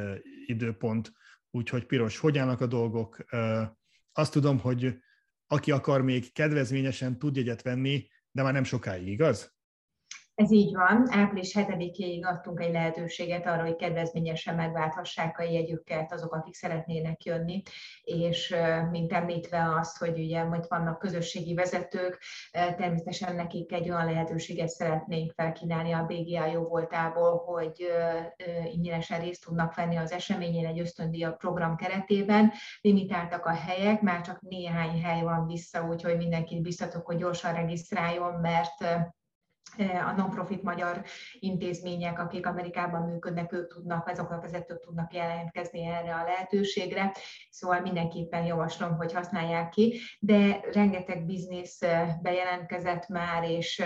[0.46, 1.12] időpont,
[1.52, 3.26] úgyhogy Piros, hogy állnak a dolgok?
[4.12, 4.98] Azt tudom, hogy
[5.48, 9.57] aki akar még kedvezményesen tud jegyet venni, de már nem sokáig, igaz?
[10.38, 11.08] Ez így van.
[11.10, 17.62] Április 7-ig adtunk egy lehetőséget arra, hogy kedvezményesen megválthassák a jegyüket azok, akik szeretnének jönni,
[18.04, 18.56] és
[18.91, 22.21] mint említve azt, hogy ugye majd vannak közösségi vezetők,
[22.52, 27.88] természetesen nekik egy olyan lehetőséget szeretnénk felkínálni a BGA jó voltából, hogy
[28.71, 32.52] ingyenesen részt tudnak venni az eseményén egy ösztöndíja program keretében.
[32.82, 38.34] Limitáltak a helyek, már csak néhány hely van vissza, úgyhogy mindenkit biztatok, hogy gyorsan regisztráljon,
[38.34, 39.06] mert
[39.80, 41.04] a non-profit magyar
[41.40, 47.12] intézmények, akik Amerikában működnek, ők tudnak, azok a vezetők tudnak jelentkezni erre a lehetőségre,
[47.50, 51.80] szóval mindenképpen javaslom, hogy használják ki, de rengeteg biznisz
[52.22, 53.84] bejelentkezett már, és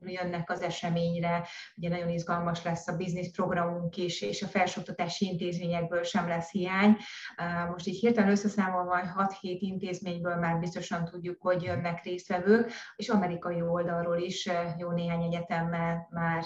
[0.00, 6.02] jönnek az eseményre, ugye nagyon izgalmas lesz a biznisz programunk is, és a felsőoktatási intézményekből
[6.02, 6.96] sem lesz hiány.
[7.70, 14.18] Most így hirtelen összeszámolva 6-7 intézményből már biztosan tudjuk, hogy jönnek résztvevők, és amerikai oldalról
[14.18, 16.44] is jó néhány egyetemmel már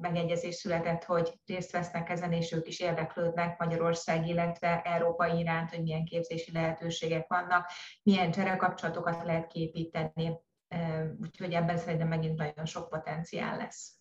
[0.00, 5.82] megegyezés született, hogy részt vesznek ezen, és ők is érdeklődnek Magyarország, illetve Európa iránt, hogy
[5.82, 7.70] milyen képzési lehetőségek vannak,
[8.02, 10.38] milyen cserekapcsolatokat lehet képíteni,
[11.20, 13.94] úgyhogy ebben szerintem megint nagyon sok potenciál lesz.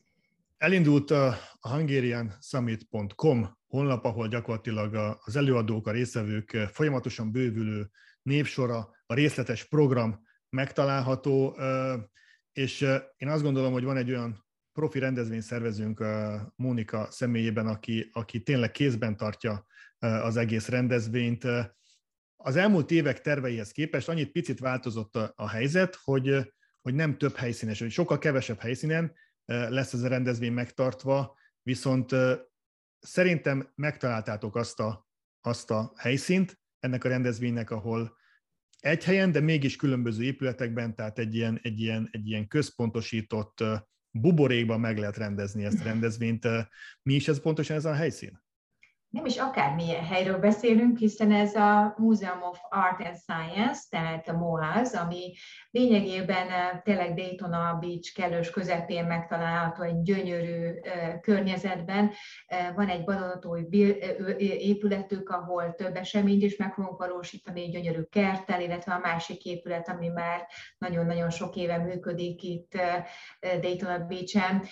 [0.58, 7.90] Elindult a hungariansummit.com honlap, ahol gyakorlatilag az előadók, a részvevők folyamatosan bővülő
[8.22, 11.58] népsora, a részletes program megtalálható
[12.52, 12.82] és
[13.18, 16.04] én azt gondolom, hogy van egy olyan profi rendezvényszervezőnk
[16.56, 19.66] Mónika személyében, aki, aki tényleg kézben tartja
[20.00, 21.44] az egész rendezvényt.
[22.36, 27.80] Az elmúlt évek terveihez képest annyit picit változott a helyzet, hogy, hogy nem több helyszínes,
[27.80, 29.14] hogy sokkal kevesebb helyszínen
[29.46, 32.16] lesz ez a rendezvény megtartva, viszont
[33.00, 35.08] szerintem megtaláltátok azt a,
[35.42, 38.18] azt a helyszínt ennek a rendezvénynek, ahol,
[38.80, 43.64] egy helyen, de mégis különböző épületekben, tehát egy ilyen, egy ilyen, egy ilyen központosított
[44.12, 46.48] buborékban meg lehet rendezni ezt a rendezvényt.
[47.02, 48.42] Mi is ez pontosan ez a helyszín?
[49.10, 54.38] Nem is akármilyen helyről beszélünk, hiszen ez a Museum of Art and Science, tehát a
[54.38, 55.34] MOAS, ami
[55.72, 62.12] lényegében eh, tényleg Daytona Beach kellős közepén megtalálható egy gyönyörű eh, környezetben.
[62.46, 63.68] Eh, van egy vadonatúj
[64.38, 69.90] épületük, ahol több eseményt is meg fogunk valósítani, egy gyönyörű kerttel, illetve a másik épület,
[69.90, 72.72] ami már nagyon-nagyon sok éve működik itt
[73.62, 74.64] Daytona Beach-en,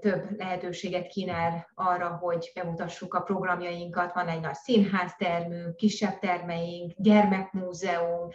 [0.00, 6.92] több lehetőséget kínál arra, hogy bemutassuk a programjainkat, termeink, van egy nagy színháztermünk, kisebb termeink,
[6.96, 8.28] gyermekmúzeum,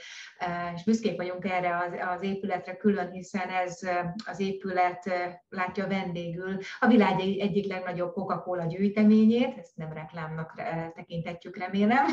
[0.75, 3.79] és büszkék vagyunk erre az, az épületre külön, hiszen ez
[4.25, 5.10] az épület
[5.49, 10.53] látja vendégül a világ egyik legnagyobb Coca-Cola gyűjteményét, ezt nem reklámnak
[10.95, 12.06] tekintetjük, remélem,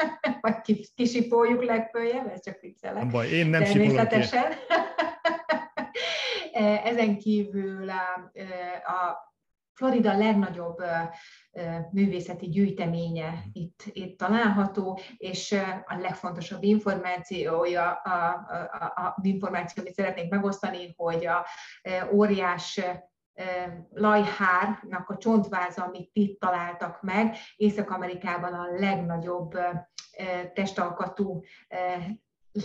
[0.40, 0.54] vagy
[0.94, 3.10] kisipoljuk legfőjebb, ez csak viccelek.
[3.10, 4.44] Baj, én nem Természetesen.
[6.84, 8.30] Ezen kívül a,
[8.92, 9.26] a
[9.76, 10.82] Florida legnagyobb
[11.90, 19.94] művészeti gyűjteménye itt, itt található, és a legfontosabb információja, a, a, a, a információ, amit
[19.94, 21.46] szeretnénk megosztani, hogy a
[22.12, 22.80] óriás
[23.90, 29.58] lajhárnak a csontváza, amit itt találtak meg, Észak-Amerikában a legnagyobb
[30.54, 31.42] testalkatú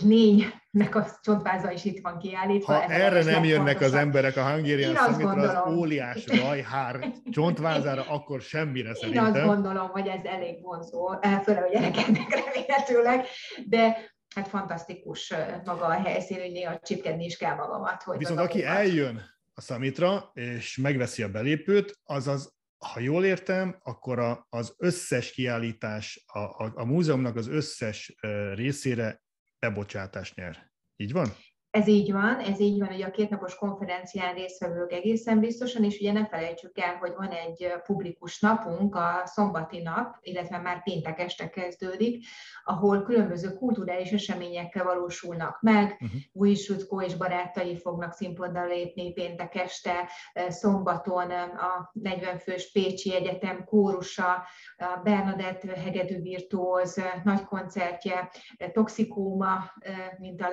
[0.00, 2.72] lénynek a csontváza is itt van kiállítva.
[2.72, 8.94] Ha erre nem jönnek az emberek a Hungarian Summitra az óliás rajhár csontvázára, akkor semmire
[8.94, 9.26] szerintem.
[9.26, 13.26] Én azt gondolom, hogy ez elég vonzó, főleg a gyerekeknek remélhetőleg,
[13.68, 18.02] de hát fantasztikus maga a helyszín, hogy néha csipkedni is kell magamat.
[18.02, 19.22] Hogy Viszont aki eljön
[19.54, 22.52] a Summitra, és megveszi a belépőt, az az
[22.92, 28.14] ha jól értem, akkor a, az összes kiállítás, a, a, a múzeumnak az összes
[28.54, 29.21] részére
[29.62, 30.70] bebocsátást nyer.
[30.96, 31.28] Így van?
[31.72, 36.12] Ez így van, ez így van, hogy a kétnapos konferencián résztvevők egészen biztosan, és ugye
[36.12, 41.50] ne felejtsük el, hogy van egy publikus napunk, a szombati nap, illetve már péntek este
[41.50, 42.24] kezdődik,
[42.64, 45.92] ahol különböző kulturális eseményekkel valósulnak meg.
[45.92, 46.20] Uh-huh.
[46.32, 50.08] Új Sutko és barátai fognak színpadra lépni péntek este,
[50.48, 54.32] szombaton a 40 fős Pécsi Egyetem kórusa,
[54.76, 58.30] a Bernadett hegedű virtuóz nagy koncertje,
[58.72, 59.72] Toxikóma,
[60.18, 60.48] mint a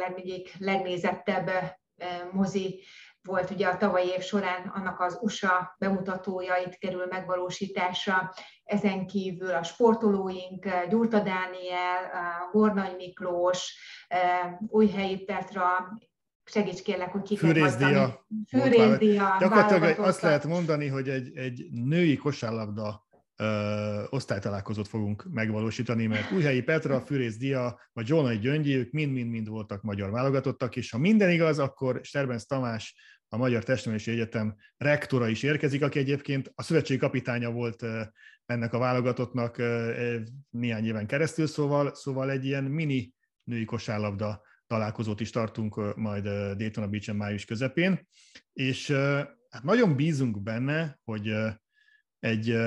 [0.59, 1.77] legnézett legnézettebb
[2.31, 2.83] mozi
[3.21, 9.53] volt ugye a tavalyi év során annak az USA bemutatója itt kerül megvalósítása, ezen kívül
[9.53, 12.11] a sportolóink, Gyurta Dániel,
[12.51, 13.77] Gornay Miklós,
[14.67, 15.67] Újhelyi Petra,
[16.43, 18.25] segíts kérlek, hogy kiket Fűrészdia.
[18.47, 19.35] Fűrészdia.
[19.39, 23.07] Gyakorlatilag azt lehet mondani, hogy egy, egy női kosárlabda
[24.09, 30.11] osztálytalálkozót fogunk megvalósítani, mert Újhelyi Petra, Fűrész Dia, vagy Zsolnai Gyöngyi, ők mind-mind-mind voltak magyar
[30.11, 32.95] válogatottak, és ha minden igaz, akkor Sterbenz Tamás,
[33.31, 37.85] a Magyar Testnevelési Egyetem rektora is érkezik, aki egyébként a szövetségi kapitánya volt
[38.45, 39.57] ennek a válogatottnak
[40.49, 46.23] néhány éven keresztül, szóval, szóval egy ilyen mini női kosárlabda találkozót is tartunk majd
[46.55, 48.07] Daytona Beach-en május közepén,
[48.53, 48.91] és
[49.49, 51.33] hát nagyon bízunk benne, hogy
[52.19, 52.57] egy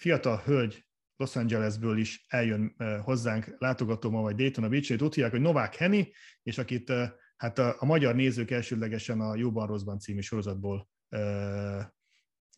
[0.00, 0.84] fiatal hölgy
[1.16, 6.02] Los Angelesből is eljön hozzánk látogató ma vagy Daytona beach Ott hívják, hogy Novák Henny,
[6.42, 6.92] és akit
[7.36, 11.82] hát a, a magyar nézők elsődlegesen a Jóban Rosszban című sorozatból uh,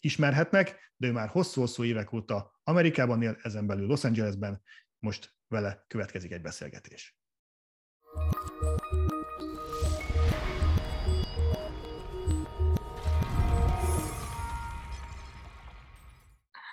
[0.01, 4.63] ismerhetnek, de ő már hosszú-hosszú évek óta Amerikában él, ezen belül Los Angelesben,
[4.99, 7.17] most vele következik egy beszélgetés.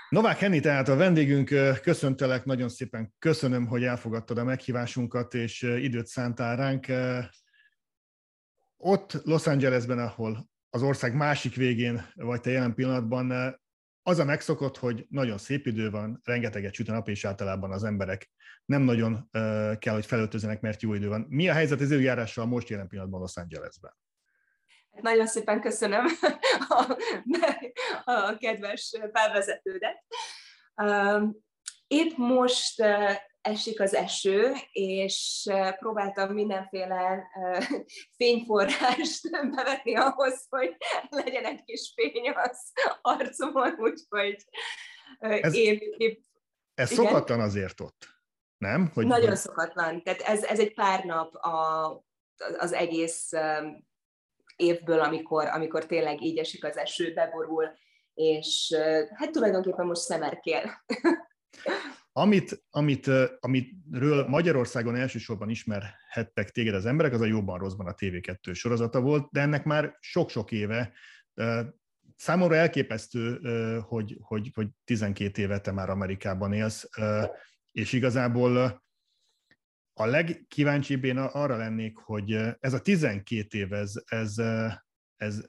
[0.10, 6.08] Novák Henny, tehát a vendégünk, köszöntelek, nagyon szépen köszönöm, hogy elfogadtad a meghívásunkat, és időt
[6.08, 6.86] szántál ránk.
[8.78, 13.60] Ott Los Angelesben, ahol az ország másik végén vagy te jelen pillanatban,
[14.04, 17.84] az a megszokott, hogy nagyon szép idő van, rengeteget süt a nap, és általában az
[17.84, 18.30] emberek
[18.66, 19.30] nem nagyon
[19.80, 21.26] kell, hogy felöltözzenek, mert jó idő van.
[21.30, 23.94] Mi a helyzet az időjárással most jelen pillanatban Los Angelesben?
[25.02, 26.06] Nagyon szépen köszönöm
[26.70, 26.98] a,
[28.04, 30.06] a kedves felvezetődet.
[31.88, 32.84] Épp most
[33.42, 37.28] esik az eső, és próbáltam mindenféle
[38.18, 40.76] fényforrást bevetni ahhoz, hogy
[41.10, 44.46] legyen egy kis fény az arcomon, úgyhogy
[45.20, 46.22] ez, épp, épp
[46.74, 47.06] ez igen.
[47.06, 48.08] szokatlan azért ott,
[48.58, 48.92] nem?
[48.94, 50.04] Hogy Nagyon szokatlan.
[50.04, 51.88] Tehát ez, ez egy pár nap a,
[52.58, 53.32] az egész
[54.60, 57.72] évből, amikor, amikor tényleg így esik az eső, beborul,
[58.14, 58.76] és
[59.14, 60.62] hát tulajdonképpen most szemerkél.
[62.12, 68.54] Amit, amit, amitről Magyarországon elsősorban ismerhettek téged az emberek, az a jobban rosszban a TV2
[68.54, 70.94] sorozata volt, de ennek már sok-sok éve
[72.16, 73.40] számomra elképesztő,
[73.88, 76.90] hogy, hogy, hogy 12 éve te már Amerikában élsz,
[77.72, 78.84] és igazából
[80.00, 84.36] a legkíváncsibb én arra lennék, hogy ez a 12 év, ez, ez,
[85.16, 85.42] ez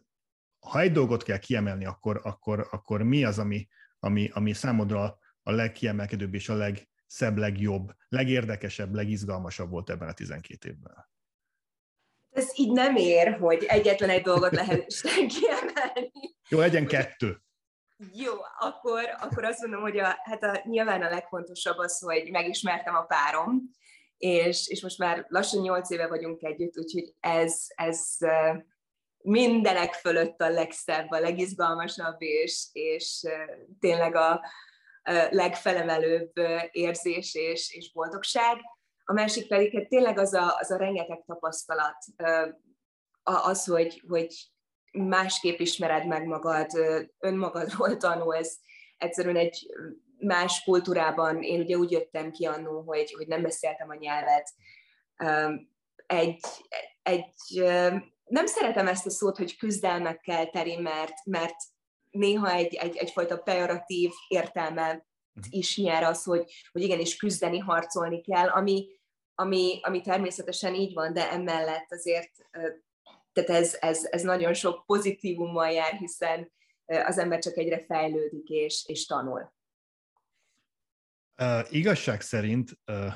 [0.59, 5.51] ha egy dolgot kell kiemelni, akkor, akkor, akkor mi az, ami, ami, ami számodra a
[5.51, 11.09] legkiemelkedőbb és a legszebb, legjobb, legérdekesebb, legizgalmasabb volt ebben a 12 évben?
[12.31, 14.87] Ez így nem ér, hogy egyetlen egy dolgot lehet
[15.39, 16.13] kiemelni.
[16.49, 17.43] Jó, legyen kettő.
[18.13, 22.95] Jó, akkor, akkor azt mondom, hogy a, hát a, nyilván a legfontosabb az, hogy megismertem
[22.95, 23.71] a párom,
[24.21, 28.17] és, és most már lassan nyolc éve vagyunk együtt, úgyhogy ez, ez
[29.19, 33.27] mindenek fölött a legszebb, a legizgalmasabb, és, és
[33.81, 34.41] tényleg a
[35.31, 36.33] legfelemelőbb
[36.71, 38.57] érzés és, és boldogság.
[39.05, 41.97] A másik pedig hát tényleg az a, az a rengeteg tapasztalat,
[43.23, 44.35] az, hogy, hogy
[44.93, 46.71] másképp ismered meg magad,
[47.19, 48.61] önmagadról tanulsz,
[48.97, 49.67] egyszerűen egy
[50.21, 54.51] más kultúrában, én ugye úgy jöttem ki annó, hogy, hogy nem beszéltem a nyelvet,
[56.07, 56.41] egy,
[57.03, 57.63] egy
[58.25, 61.57] nem szeretem ezt a szót, hogy küzdelmekkel teri, mert, mert
[62.11, 65.47] néha egy, egy, egyfajta pejoratív értelme mhm.
[65.51, 68.89] is nyer az, hogy, hogy igenis küzdeni, harcolni kell, ami,
[69.35, 72.31] ami, ami természetesen így van, de emellett azért
[73.33, 76.53] tehát ez, ez, ez nagyon sok pozitívummal jár, hiszen
[76.87, 79.53] az ember csak egyre fejlődik és, és tanul.
[81.71, 83.15] Igazság szerint uh,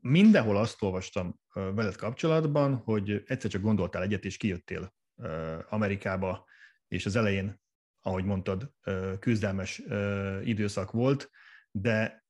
[0.00, 4.94] mindenhol azt olvastam veled kapcsolatban, hogy egyszer csak gondoltál egyet, és kijöttél
[5.68, 6.44] Amerikába,
[6.88, 7.60] és az elején,
[8.00, 8.72] ahogy mondtad,
[9.18, 9.82] küzdelmes
[10.42, 11.30] időszak volt,
[11.70, 12.24] de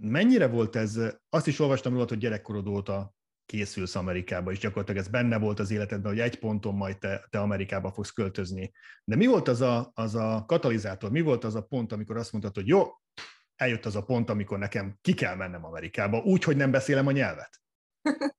[0.00, 3.14] mennyire volt ez, azt is olvastam róla, hogy gyerekkorod óta
[3.46, 7.40] készülsz Amerikába, és gyakorlatilag ez benne volt az életedben, hogy egy ponton majd te, te
[7.40, 8.72] Amerikába fogsz költözni.
[9.04, 12.32] De mi volt az a, az a katalizátor, mi volt az a pont, amikor azt
[12.32, 12.86] mondtad, hogy jó,
[13.58, 17.12] eljött az a pont, amikor nekem ki kell mennem Amerikába, úgy, hogy nem beszélem a
[17.12, 17.60] nyelvet?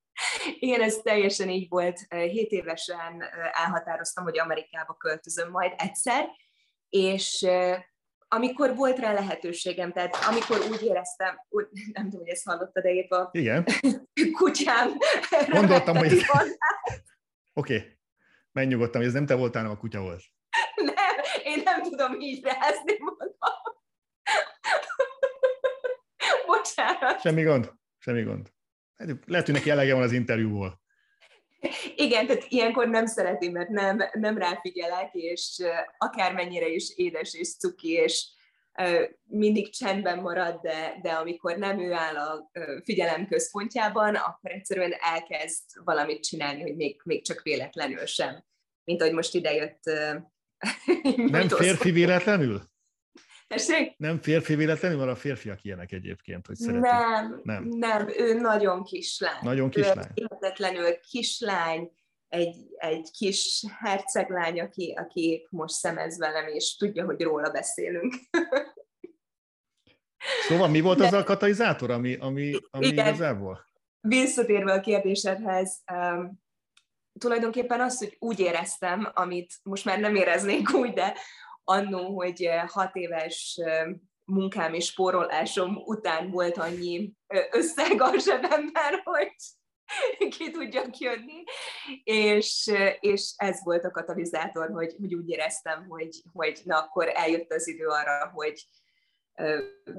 [0.60, 2.00] Igen, ez teljesen így volt.
[2.10, 6.30] Hét évesen elhatároztam, hogy Amerikába költözöm majd egyszer,
[6.90, 7.48] és
[8.28, 12.90] amikor volt rá lehetőségem, tehát amikor úgy éreztem, úgy, nem tudom, hogy ezt hallottad de
[12.90, 13.66] épp a Igen.
[14.40, 14.98] kutyám.
[15.50, 16.14] Gondoltam, hogy...
[17.54, 17.98] Oké, okay.
[18.52, 20.24] menj nyugodtan, hogy ez nem te voltál, hanem a kutya volt.
[20.76, 23.28] Nem, én nem tudom így rázni magam.
[26.80, 27.22] Bocsánat.
[27.22, 28.52] Semmi gond, semmi gond.
[29.26, 30.82] Lehet, hogy neki elege van az interjúból.
[31.96, 35.64] Igen, tehát ilyenkor nem szeretem, mert nem, nem ráfigyelek, és
[35.98, 38.28] akármennyire is édes és cuki, és
[39.24, 42.52] mindig csendben marad, de, de amikor nem ő áll a
[42.84, 48.44] figyelem központjában, akkor egyszerűen elkezd valamit csinálni, hogy még, még csak véletlenül sem.
[48.84, 49.84] Mint ahogy most idejött.
[51.32, 52.62] Nem férfi véletlenül?
[53.50, 53.98] Tessék?
[53.98, 56.92] Nem férfi véletlenül, mert a férfiak ilyenek egyébként, hogy szeretik.
[56.92, 59.40] Nem, nem, nem, ő nagyon kislány.
[59.42, 60.12] Nagyon kislány.
[60.14, 61.92] Hihetetlenül kislány,
[62.28, 68.14] egy, egy kis herceglány, aki, aki most szemez velem, és tudja, hogy róla beszélünk.
[70.48, 71.06] Szóval mi volt De...
[71.06, 73.08] az a katalizátor, ami, ami, ami Igen.
[73.08, 73.66] igazából?
[74.02, 76.42] Visszatérve a kérdésedhez, um,
[77.20, 81.18] tulajdonképpen az, hogy úgy éreztem, amit most már nem éreznék úgy, de
[81.70, 83.60] annó, hogy hat éves
[84.26, 87.12] munkám és spórolásom után volt annyi
[87.52, 89.36] összeg a zsebemben, hogy
[90.38, 91.44] ki tudjak jönni,
[92.04, 97.52] és, és ez volt a katalizátor, hogy, hogy úgy éreztem, hogy, hogy na akkor eljött
[97.52, 98.68] az idő arra, hogy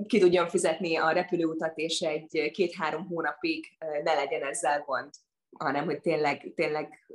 [0.06, 5.10] ki tudjam fizetni a repülőutat, és egy két-három hónapig ne legyen ezzel gond
[5.58, 7.06] hanem hogy tényleg, tényleg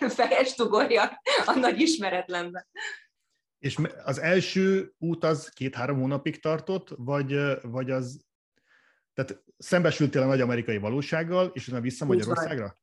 [0.16, 1.12] fejest ugorjak
[1.46, 2.66] a nagy ismeretlenbe.
[3.62, 8.24] És az első út az két-három hónapig tartott, vagy, vagy az,
[9.14, 12.78] tehát szembesültél a nagy amerikai valósággal, és utána vissza Magyarországra?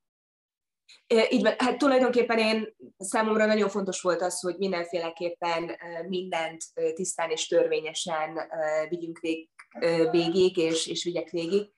[1.29, 1.53] Így van.
[1.57, 5.71] Hát tulajdonképpen én számomra nagyon fontos volt az, hogy mindenféleképpen
[6.07, 6.63] mindent
[6.93, 8.39] tisztán és törvényesen
[8.89, 9.49] vigyünk vég,
[10.11, 11.71] végig, és, és vigyek végig.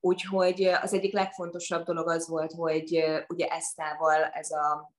[0.00, 4.98] Úgyhogy az egyik legfontosabb dolog az volt, hogy ugye Esztával ez a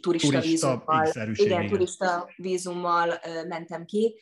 [0.00, 4.20] turista, turista vízummal, igen, igen, turista vízummal mentem ki,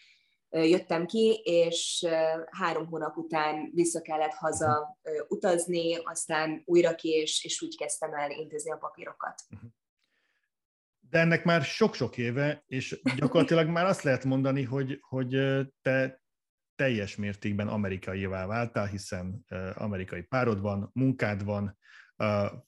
[0.51, 2.07] jöttem ki, és
[2.51, 8.31] három hónap után vissza kellett haza utazni, aztán újra ki, és, és úgy kezdtem el
[8.31, 9.43] intézni a papírokat.
[9.49, 9.65] Mhm.
[11.01, 15.37] De ennek már sok-sok éve, és gyakorlatilag már azt lehet mondani, hogy, hogy
[15.83, 16.23] te
[16.75, 21.79] teljes mértékben amerikaivá váltál, hiszen amerikai párod van, munkád van,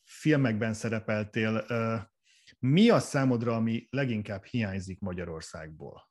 [0.05, 1.65] filmekben szerepeltél,
[2.67, 6.11] Mi a számodra, ami leginkább hiányzik Magyarországból?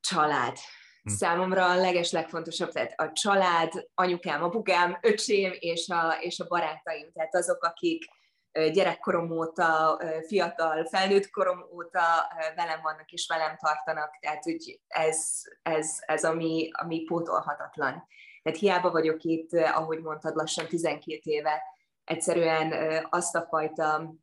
[0.00, 0.56] Család.
[1.02, 1.10] Hm.
[1.10, 7.12] Számomra a leges legfontosabb, tehát a család, anyukám, apukám, öcsém és a, és a barátaim,
[7.12, 8.04] tehát azok, akik
[8.52, 15.96] gyerekkorom óta, fiatal, felnőtt korom óta velem vannak és velem tartanak, tehát hogy ez, ez,
[16.00, 18.06] ez ami, ami pótolhatatlan.
[18.42, 21.62] Tehát hiába vagyok itt, ahogy mondtad, lassan 12 éve,
[22.04, 22.72] egyszerűen
[23.10, 24.14] azt a fajta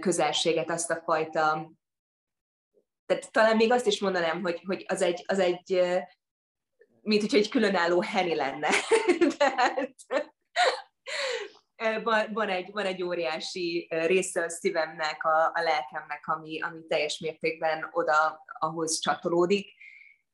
[0.00, 1.72] közelséget, azt a fajta,
[3.06, 5.80] tehát talán még azt is mondanám, hogy, hogy az egy, az egy
[7.02, 8.68] mint hogyha egy különálló heni lenne.
[9.38, 9.94] Tehát
[12.02, 17.18] van, van, egy, van egy óriási része a szívemnek, a, a lelkemnek, ami, ami teljes
[17.18, 19.72] mértékben oda ahhoz csatolódik,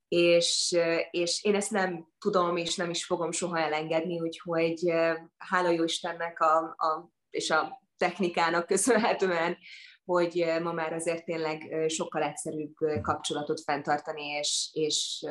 [0.08, 0.78] és,
[1.10, 4.92] és én ezt nem tudom, és nem is fogom soha elengedni, úgyhogy
[5.36, 9.56] hála jó Istennek a, a, és a technikának köszönhetően,
[10.04, 15.24] hogy ma már azért tényleg sokkal egyszerűbb kapcsolatot fenntartani, és, és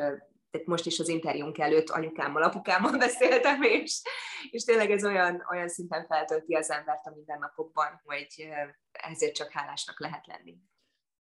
[0.55, 4.01] tehát most is az interjúnk előtt anyukámmal, apukámmal beszéltem, és,
[4.49, 8.47] és tényleg ez olyan, olyan szinten feltölti az embert a mindennapokban, hogy
[8.91, 10.57] ezért csak hálásnak lehet lenni.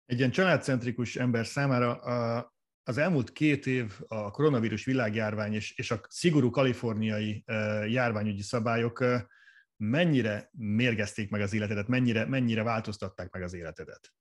[0.05, 5.91] Egy ilyen családcentrikus ember számára a, az elmúlt két év a koronavírus világjárvány és, és
[5.91, 7.43] a szigorú kaliforniai
[7.87, 9.03] járványügyi szabályok
[9.83, 14.13] mennyire mérgezték meg az életedet, mennyire, mennyire változtatták meg az életedet?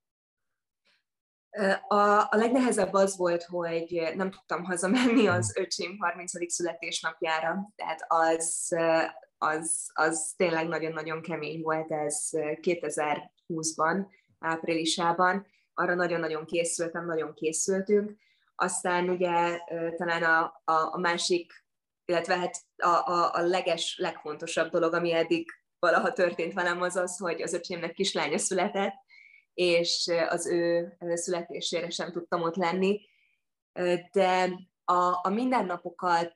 [1.88, 6.52] A, a legnehezebb az volt, hogy nem tudtam hazamenni az öcsém 30.
[6.52, 8.76] születésnapjára, tehát az,
[9.38, 14.06] az, az tényleg nagyon-nagyon kemény volt ez 2020-ban,
[14.38, 15.46] áprilisában.
[15.74, 18.12] Arra nagyon-nagyon készültem, nagyon készültünk.
[18.54, 19.58] Aztán ugye
[19.96, 21.59] talán a, a, a másik,
[22.10, 27.18] illetve hát a, a, a leges, legfontosabb dolog, ami eddig valaha történt velem, az az,
[27.18, 28.94] hogy az öcsémnek kislánya született,
[29.54, 33.00] és az ő születésére sem tudtam ott lenni.
[34.12, 34.50] De
[34.84, 36.32] a, a mindennapokat,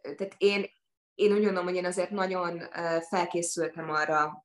[0.00, 0.66] tehát én,
[1.14, 2.68] én úgy gondolom, hogy én azért nagyon
[3.08, 4.44] felkészültem arra,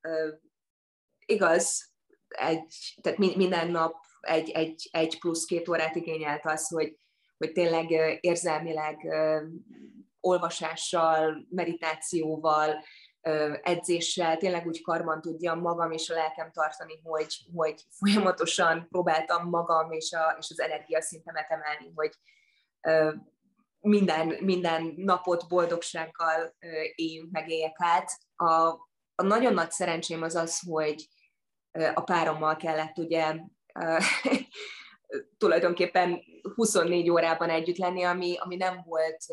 [1.26, 1.94] igaz,
[2.28, 6.98] egy, tehát minden nap egy, egy, egy plusz két órát igényelt az, hogy,
[7.38, 7.90] hogy tényleg
[8.22, 8.98] érzelmileg
[10.26, 12.84] olvasással, meditációval,
[13.62, 19.92] edzéssel tényleg úgy karban tudjam magam és a lelkem tartani, hogy, hogy folyamatosan próbáltam magam
[19.92, 22.12] és, a, és az energiaszintemet emelni, hogy
[23.80, 26.56] minden, minden napot boldogsággal
[26.96, 28.12] éljünk, meg éljek át.
[28.36, 28.54] A,
[29.16, 31.08] a nagyon nagy szerencsém az az, hogy
[31.94, 33.36] a párommal kellett ugye
[35.38, 36.22] tulajdonképpen
[36.56, 39.26] 24 órában együtt lenni, ami, ami nem volt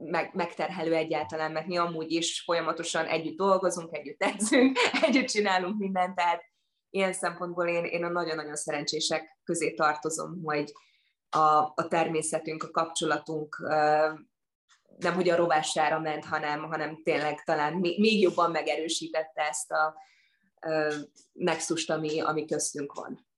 [0.00, 6.14] meg, megterhelő egyáltalán, mert mi amúgy is folyamatosan együtt dolgozunk, együtt edzünk, együtt csinálunk mindent,
[6.14, 6.42] tehát
[6.90, 10.72] ilyen szempontból én, én a nagyon-nagyon szerencsések közé tartozom, hogy
[11.28, 13.56] a, a természetünk, a kapcsolatunk
[14.98, 19.94] nem hogy a rovására ment, hanem, hanem tényleg talán még jobban megerősítette ezt a
[21.32, 23.28] nexust, ami, ami köztünk van.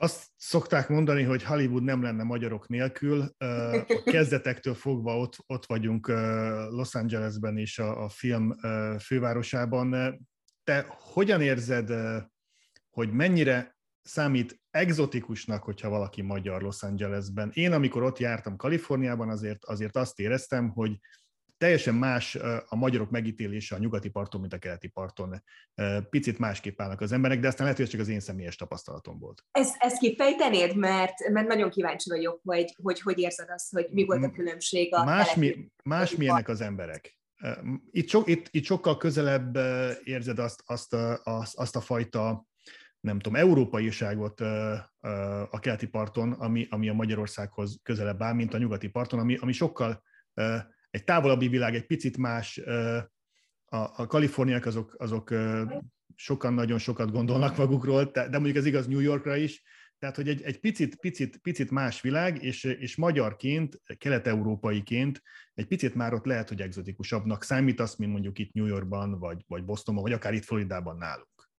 [0.00, 3.34] Azt szokták mondani, hogy Hollywood nem lenne magyarok nélkül.
[3.38, 6.08] A kezdetektől fogva ott, ott vagyunk
[6.70, 8.56] Los Angelesben és a, a film
[9.00, 10.18] fővárosában.
[10.64, 11.92] Te hogyan érzed,
[12.90, 17.50] hogy mennyire számít egzotikusnak, hogyha valaki magyar Los Angelesben?
[17.52, 20.98] Én, amikor ott jártam Kaliforniában, azért, azért azt éreztem, hogy
[21.58, 22.34] teljesen más
[22.68, 25.42] a magyarok megítélése a nyugati parton, mint a keleti parton.
[26.10, 29.18] Picit másképp állnak az emberek, de aztán lehet, hogy ez csak az én személyes tapasztalatom
[29.18, 29.44] volt.
[29.50, 34.04] Ezt, ezt kifejtenéd, mert, mert nagyon kíváncsi vagyok, hogy, hogy hogy érzed azt, hogy mi
[34.04, 37.18] volt a különbség a más, mi, más milyenek az emberek.
[37.90, 39.56] Itt, so, itt, itt sokkal közelebb
[40.04, 42.46] érzed azt, azt, azt, azt a fajta
[43.00, 44.40] nem tudom, európaiságot
[45.50, 49.52] a keleti parton, ami, ami a Magyarországhoz közelebb áll, mint a nyugati parton, ami, ami
[49.52, 50.02] sokkal
[50.90, 52.58] egy távolabbi világ, egy picit más,
[53.64, 55.34] a, a kaliforniak azok, azok
[56.14, 59.62] sokan nagyon sokat gondolnak magukról, de mondjuk ez igaz New Yorkra is,
[59.98, 65.22] tehát, hogy egy, egy picit, picit, picit más világ, és, és magyarként, kelet-európaiként
[65.54, 69.64] egy picit már ott lehet, hogy egzotikusabbnak számítasz, mint mondjuk itt New Yorkban, vagy, vagy
[69.64, 71.50] Bostonban, vagy akár itt Floridában nálunk.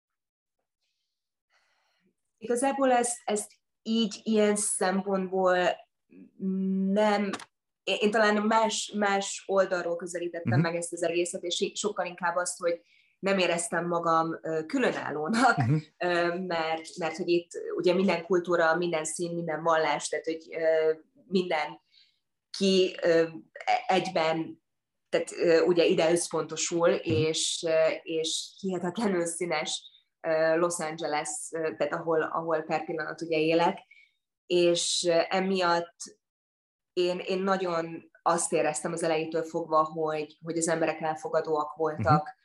[2.37, 3.53] Igazából ezt, ezt
[3.83, 5.59] így, ilyen szempontból
[6.93, 7.31] nem
[8.01, 10.62] én talán más, más oldalról közelítettem uh-huh.
[10.62, 12.80] meg ezt az egészet, és sokkal inkább azt, hogy
[13.18, 15.80] nem éreztem magam különállónak, uh-huh.
[16.47, 20.49] mert, mert hogy itt ugye minden kultúra, minden szín, minden vallás, tehát hogy
[21.26, 21.80] minden
[22.59, 22.97] ki
[23.86, 24.66] egyben
[25.09, 27.07] tehát ugye ide összpontosul, uh-huh.
[27.07, 27.66] és,
[28.03, 29.82] és hihetetlenül színes
[30.57, 33.78] Los Angeles, tehát ahol, ahol per pillanat ugye élek,
[34.47, 35.97] és emiatt
[36.99, 42.36] én, én nagyon azt éreztem az elejétől fogva, hogy, hogy az emberek elfogadóak voltak.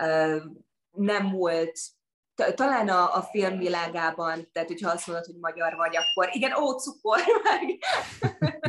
[0.00, 0.42] Uh-huh.
[0.90, 1.78] Nem volt,
[2.54, 7.18] talán a, a filmvilágában, tehát hogyha azt mondod, hogy magyar vagy, akkor igen, ó, cukor,
[7.42, 7.78] meg.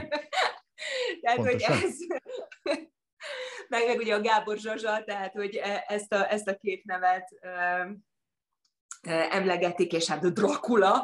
[1.21, 1.95] tehát, hogy ez,
[3.69, 7.29] meg, meg ugye a Gábor Zsazsa, tehát hogy e, ezt a, ezt a két nevet
[9.29, 11.03] emlegetik, és hát a Dracula.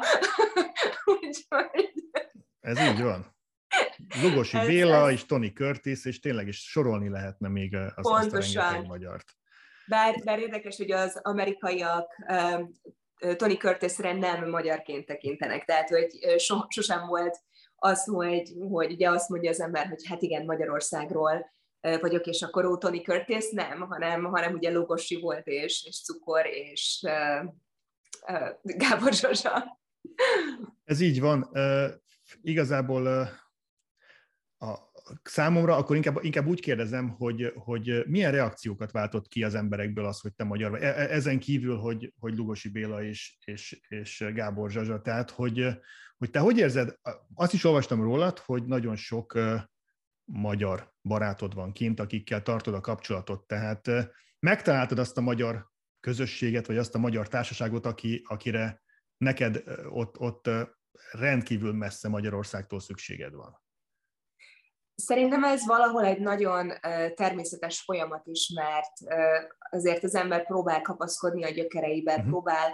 [2.60, 3.32] Ez így van.
[4.22, 5.12] Lugosi ez, Béla ez...
[5.12, 8.64] és Tony Curtis, és tényleg is sorolni lehetne még azt, Pontosan.
[8.64, 9.36] azt a magyart.
[9.86, 12.14] Bár, bár érdekes, hogy az amerikaiak
[13.36, 17.38] Tony Curtisre nem magyarként tekintenek, tehát hogy so, sosem volt
[17.76, 21.50] az, hogy, hogy ugye azt mondja az ember, hogy hát igen, Magyarországról
[21.80, 26.46] vagyok, és akkor ó, Tony Curtis nem, hanem, hanem ugye Lugosi volt, és, és Cukor,
[26.46, 27.44] és uh,
[28.26, 29.80] uh, Gábor Zsozsa.
[30.84, 31.48] Ez így van.
[31.52, 31.88] Uh,
[32.42, 33.28] igazából
[34.62, 34.90] a,
[35.22, 40.20] számomra akkor inkább, inkább úgy kérdezem, hogy, hogy milyen reakciókat váltott ki az emberekből az,
[40.20, 40.82] hogy te magyar vagy.
[40.82, 45.68] E, e, ezen kívül, hogy, hogy Lugosi Béla és, és, és Gábor Zsazsa, tehát hogy,
[46.18, 46.94] hogy te hogy érzed,
[47.34, 49.38] azt is olvastam rólad, hogy nagyon sok
[50.24, 53.90] magyar barátod van kint, akikkel tartod a kapcsolatot, tehát
[54.38, 58.82] megtaláltad azt a magyar közösséget, vagy azt a magyar társaságot, aki, akire
[59.16, 60.50] neked ott, ott
[61.10, 63.60] rendkívül messze Magyarországtól szükséged van.
[64.94, 66.72] Szerintem ez valahol egy nagyon
[67.14, 68.92] természetes folyamat is, mert
[69.70, 72.30] azért az ember próbál kapaszkodni a gyökereiben, uh-huh.
[72.30, 72.72] próbál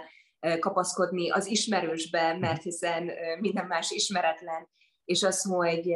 [0.59, 2.39] kapaszkodni az ismerősbe, mhm.
[2.39, 4.69] mert hiszen minden más ismeretlen,
[5.05, 5.93] és az, hogy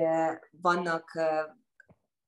[0.61, 1.11] vannak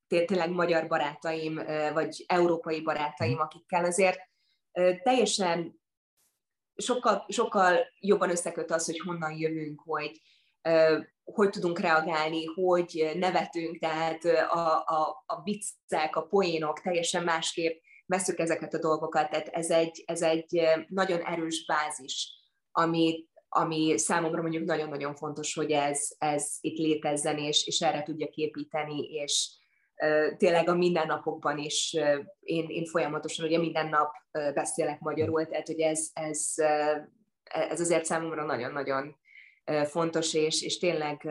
[0.08, 1.56] tényleg magyar barátaim,
[1.94, 3.42] vagy európai barátaim, mhm.
[3.42, 4.20] akikkel azért
[5.04, 5.80] teljesen
[6.76, 10.22] sokkal, sokkal jobban összeköt az, hogy honnan jövünk, hogy
[11.24, 18.40] hogy tudunk reagálni, hogy nevetünk, tehát a, a, a viccek, a poénok teljesen másképp veszük
[18.40, 22.34] ezeket a dolgokat, tehát ez egy, ez egy nagyon erős bázis,
[22.72, 28.28] ami, ami számomra mondjuk nagyon-nagyon fontos, hogy ez, ez itt létezzen, és, és erre tudja
[28.28, 29.50] képíteni, és
[30.38, 31.94] tényleg a mindennapokban is
[32.40, 34.12] én, én folyamatosan ugye minden nap
[34.54, 36.54] beszélek magyarul, tehát hogy ez, ez,
[37.44, 39.16] ez azért számomra nagyon-nagyon
[39.86, 41.28] fontos, és, és tényleg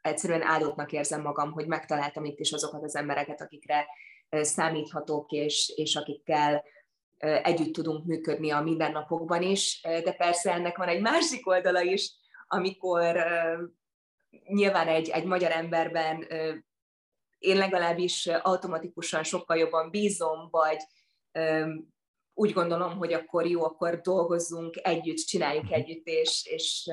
[0.00, 3.86] egyszerűen áldottnak érzem magam, hogy megtaláltam itt is azokat az embereket, akikre
[4.28, 6.64] számíthatok, és, és akikkel
[7.18, 12.12] együtt tudunk működni a mindennapokban is, de persze ennek van egy másik oldala is,
[12.46, 13.24] amikor
[14.44, 16.26] nyilván egy, egy magyar emberben
[17.38, 20.78] én legalábbis automatikusan sokkal jobban bízom, vagy
[22.34, 25.72] úgy gondolom, hogy akkor jó, akkor dolgozzunk együtt, csináljuk mhm.
[25.72, 26.90] együtt, és, és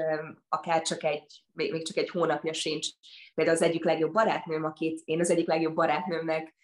[0.50, 2.88] akár csak egy, még, még csak egy hónapja sincs.
[3.34, 6.56] Például az egyik legjobb barátnőm, akit én az egyik legjobb barátnőmnek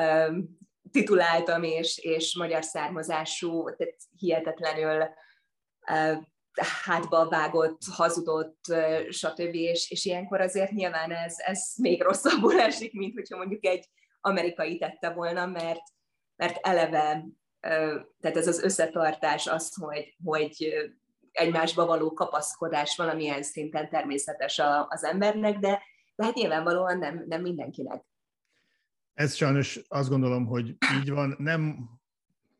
[0.00, 0.58] um,
[0.90, 5.02] tituláltam, és, és magyar származású, tehát hihetetlenül
[5.90, 6.16] uh,
[6.84, 9.54] hátba vágott, hazudott, uh, stb.
[9.54, 13.88] És, és ilyenkor azért nyilván ez, ez még rosszabbul esik, mint hogyha mondjuk egy
[14.20, 15.82] amerikai tette volna, mert,
[16.36, 17.24] mert eleve
[17.60, 20.74] tehát ez az összetartás, az, hogy, hogy
[21.32, 25.82] egymásba való kapaszkodás valamilyen szinten természetes az embernek, de,
[26.14, 28.04] de hát nyilvánvalóan nem, nem mindenkinek.
[29.14, 31.34] Ez sajnos azt gondolom, hogy így van.
[31.38, 31.88] Nem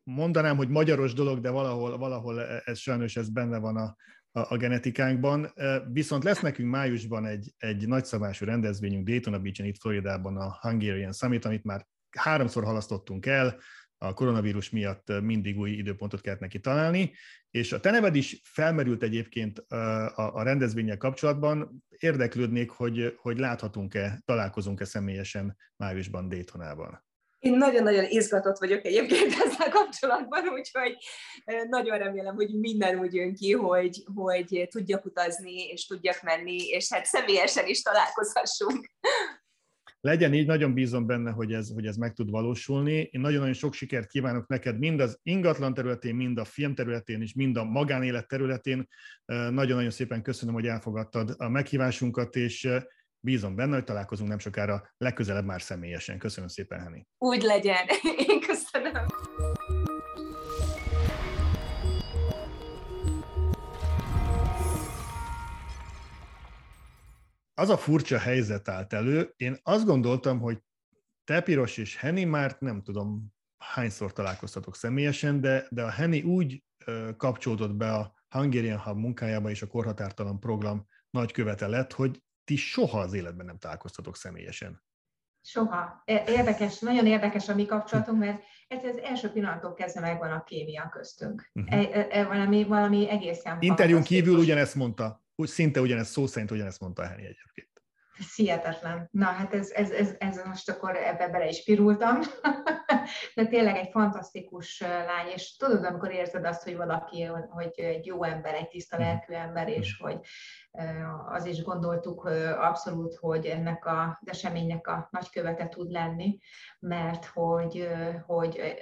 [0.03, 3.95] mondanám, hogy magyaros dolog, de valahol, valahol ez sajnos ez benne van a,
[4.31, 5.53] a, a genetikánkban.
[5.91, 11.45] Viszont lesz nekünk májusban egy, egy nagyszabású rendezvényünk Daytona Beach-en, itt Floridában a Hungarian Summit,
[11.45, 11.87] amit már
[12.17, 13.59] háromszor halasztottunk el,
[14.01, 17.13] a koronavírus miatt mindig új időpontot kellett neki találni,
[17.51, 21.83] és a te neved is felmerült egyébként a, a rendezvényel kapcsolatban.
[21.89, 27.07] Érdeklődnék, hogy, hogy láthatunk-e, találkozunk-e személyesen májusban Daytonában.
[27.39, 30.97] Én nagyon-nagyon izgatott vagyok egyébként ezzel kapcsolatban, úgyhogy
[31.69, 36.93] nagyon remélem, hogy minden úgy jön ki, hogy, hogy tudjak utazni, és tudjak menni, és
[36.93, 38.89] hát személyesen is találkozhassunk.
[40.01, 43.09] Legyen így, nagyon bízom benne, hogy ez, hogy ez meg tud valósulni.
[43.11, 47.33] Én nagyon-nagyon sok sikert kívánok neked mind az ingatlan területén, mind a film területén és
[47.33, 48.87] mind a magánélet területén.
[49.25, 52.69] Nagyon-nagyon szépen köszönöm, hogy elfogadtad a meghívásunkat, és
[53.19, 56.17] bízom benne, hogy találkozunk nem sokára, legközelebb már személyesen.
[56.17, 57.05] Köszönöm szépen, Henni.
[57.17, 57.85] Úgy legyen.
[58.27, 59.05] Én köszönöm.
[67.59, 70.63] Az a furcsa helyzet állt elő, én azt gondoltam, hogy
[71.23, 76.63] te Piros és Henny már nem tudom, hányszor találkoztatok személyesen, de, de a Henny úgy
[77.17, 82.99] kapcsolódott be a Hungarian Hub munkájába és a korhatártalan program nagykövete lett, hogy ti soha
[82.99, 84.83] az életben nem találkoztatok személyesen.
[85.41, 86.03] Soha.
[86.05, 90.89] Érdekes, nagyon érdekes a mi kapcsolatunk, mert ez az első pillanattól kezdve megvan a kémia
[90.89, 91.51] köztünk.
[91.53, 91.95] Uh-huh.
[91.95, 96.79] E, e, valami, valami egészen Interjún kívül ugyanezt mondta, úgy szinte ugyanezt, szó szerint ugyanezt
[96.79, 97.67] mondta a Henny egyébként.
[98.19, 99.07] Ez hihetetlen.
[99.11, 102.19] Na, hát ez, ez, ez, ez most akkor ebbe bele is pirultam.
[103.35, 108.23] De tényleg egy fantasztikus lány, és tudod, amikor érzed azt, hogy valaki, hogy egy jó
[108.23, 109.05] ember, egy tiszta mhm.
[109.05, 110.09] lelkű ember, és mhm.
[110.09, 110.19] hogy
[111.25, 112.23] az is gondoltuk
[112.59, 116.39] abszolút, hogy ennek az eseménynek a nagykövete tud lenni,
[116.79, 117.89] mert hogy,
[118.25, 118.77] hogy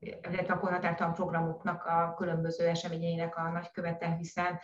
[0.00, 4.60] illetve a korhatártalan programoknak a különböző eseményeinek a nagykövete, hiszen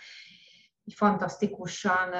[0.94, 2.10] fantasztikusan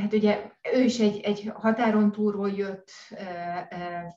[0.00, 2.90] hát ugye ő is egy, egy határon túlról jött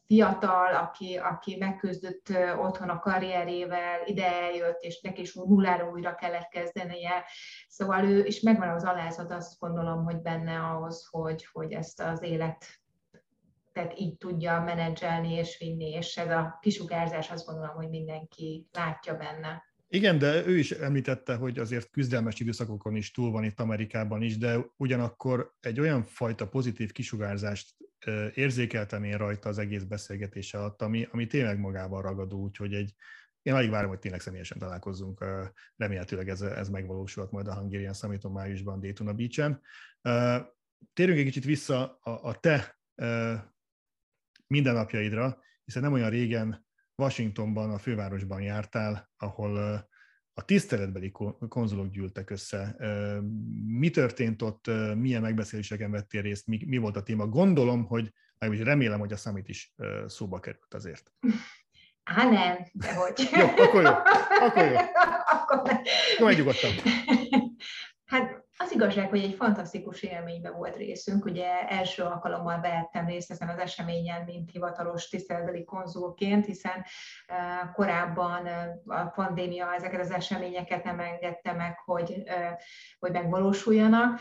[0.06, 2.28] fiatal, aki, aki megküzdött
[2.58, 7.24] otthon a karrierével, ide eljött, és neki is nulláról újra kellett kezdenie.
[7.68, 12.24] Szóval ő, és megvan az alázat, azt gondolom, hogy benne ahhoz, hogy, hogy ezt az
[12.24, 12.66] élet
[13.74, 19.16] tehát így tudja menedzselni és vinni, és ez a kisugárzás azt gondolom, hogy mindenki látja
[19.16, 19.68] benne.
[19.92, 24.38] Igen, de ő is említette, hogy azért küzdelmes időszakokon is túl van itt Amerikában is,
[24.38, 27.76] de ugyanakkor egy olyan fajta pozitív kisugárzást
[28.34, 32.94] érzékeltem én rajta az egész beszélgetése alatt, ami, ami tényleg magával ragadó, úgyhogy egy,
[33.42, 35.26] én alig várom, hogy tényleg személyesen találkozzunk.
[35.76, 39.62] Remélhetőleg ez, ez megvalósulhat majd a Hungarian Summiton májusban Daytona Beach-en.
[40.94, 42.80] Térjünk egy kicsit vissza a, a te
[44.48, 46.68] mindennapjaidra, hiszen nem olyan régen
[47.00, 49.58] Washingtonban, a fővárosban jártál, ahol
[50.34, 51.12] a tiszteletbeli
[51.47, 52.76] konzulok gyűltek össze.
[53.66, 57.28] Mi történt ott, milyen megbeszéléseken vettél részt, mi, mi volt a téma?
[57.28, 59.74] Gondolom, hogy meg remélem, hogy a summit is
[60.06, 61.12] szóba került azért.
[62.04, 63.30] Á, nem, de hogy.
[63.32, 63.91] jó, akkor jó,
[64.47, 64.78] akkor jó.
[65.32, 65.82] akkor nem.
[66.20, 66.28] Jó,
[68.06, 71.26] Hát az igazság, hogy egy fantasztikus élményben volt részünk.
[71.26, 76.86] Ugye első alkalommal vehettem részt ezen az eseményen, mint hivatalos tiszteletbeli konzulként, hiszen
[77.74, 78.47] korábban
[78.86, 82.24] a pandémia ezeket az eseményeket nem engedte meg, hogy,
[82.99, 84.20] hogy megvalósuljanak.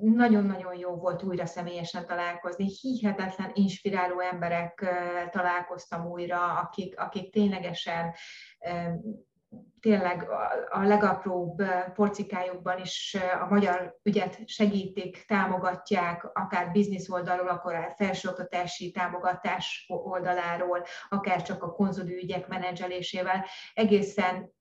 [0.00, 2.66] Nagyon-nagyon jó volt újra személyesen találkozni.
[2.80, 4.84] Hihetetlen, inspiráló emberek
[5.30, 8.14] találkoztam újra, akik, akik ténylegesen
[9.80, 10.28] tényleg
[10.70, 11.62] a legapróbb
[11.94, 21.42] porcikájukban is a magyar ügyet segítik, támogatják, akár biznisz oldalról, akár felsőoktatási támogatás oldaláról, akár
[21.42, 23.44] csak a konzuli ügyek menedzselésével.
[23.74, 24.52] Egészen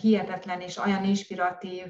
[0.00, 1.86] hihetetlen és olyan inspiratív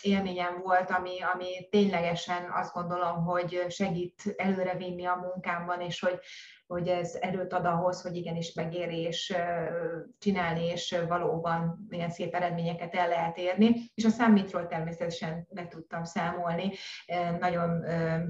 [0.00, 6.18] élményem volt, ami, ami ténylegesen azt gondolom, hogy segít előrevinni a munkámban, és hogy
[6.66, 9.34] hogy ez erőt ad ahhoz, hogy igenis megéri és
[10.18, 13.90] csinálni, és valóban milyen szép eredményeket el lehet érni.
[13.94, 16.72] És a számítról természetesen meg tudtam számolni.
[17.40, 17.70] Nagyon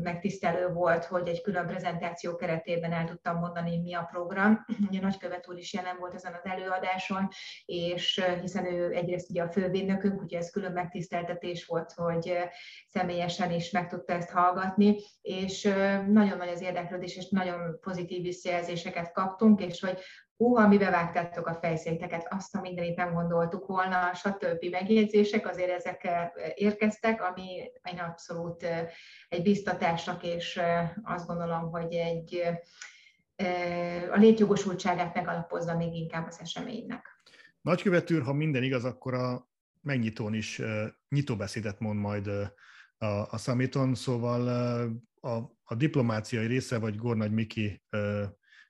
[0.03, 4.65] megtisztelő volt, hogy egy külön prezentáció keretében el tudtam mondani, mi a program.
[4.89, 7.29] Ugye nagykövet úr is jelen volt ezen az előadáson,
[7.65, 12.37] és hiszen ő egyrészt ugye a fővédnökünk, ugye ez külön megtiszteltetés volt, hogy
[12.87, 15.63] személyesen is meg tudta ezt hallgatni, és
[16.09, 19.99] nagyon nagy az érdeklődés, és nagyon pozitív visszajelzéseket kaptunk, és hogy
[20.37, 24.65] hú, ha mi bevágtátok a fejszénteket, azt a mindenit nem gondoltuk volna, stb.
[24.71, 26.09] megjegyzések, azért ezek
[26.55, 28.67] érkeztek, ami egy abszolút
[29.29, 30.61] egy biztatásnak, és
[31.03, 32.43] azt gondolom, hogy egy
[34.13, 37.07] a létjogosultságát megalapozza még inkább az eseménynek.
[37.61, 39.49] Nagykövet úr, ha minden igaz, akkor a
[39.81, 40.63] megnyitón is
[41.09, 42.27] nyitóbeszédet mond majd
[42.99, 44.49] a, a summiton, szóval
[45.21, 45.31] a,
[45.73, 47.83] a diplomáciai része, vagy Gornagy Miki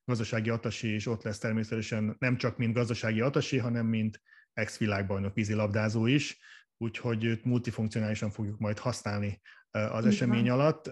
[0.05, 4.23] gazdasági atasi is ott lesz természetesen nem csak mint gazdasági atasi, hanem mint
[4.53, 6.39] ex-világbajnok vízilabdázó is,
[6.77, 9.41] úgyhogy őt multifunkcionálisan fogjuk majd használni
[9.71, 10.91] az esemény alatt.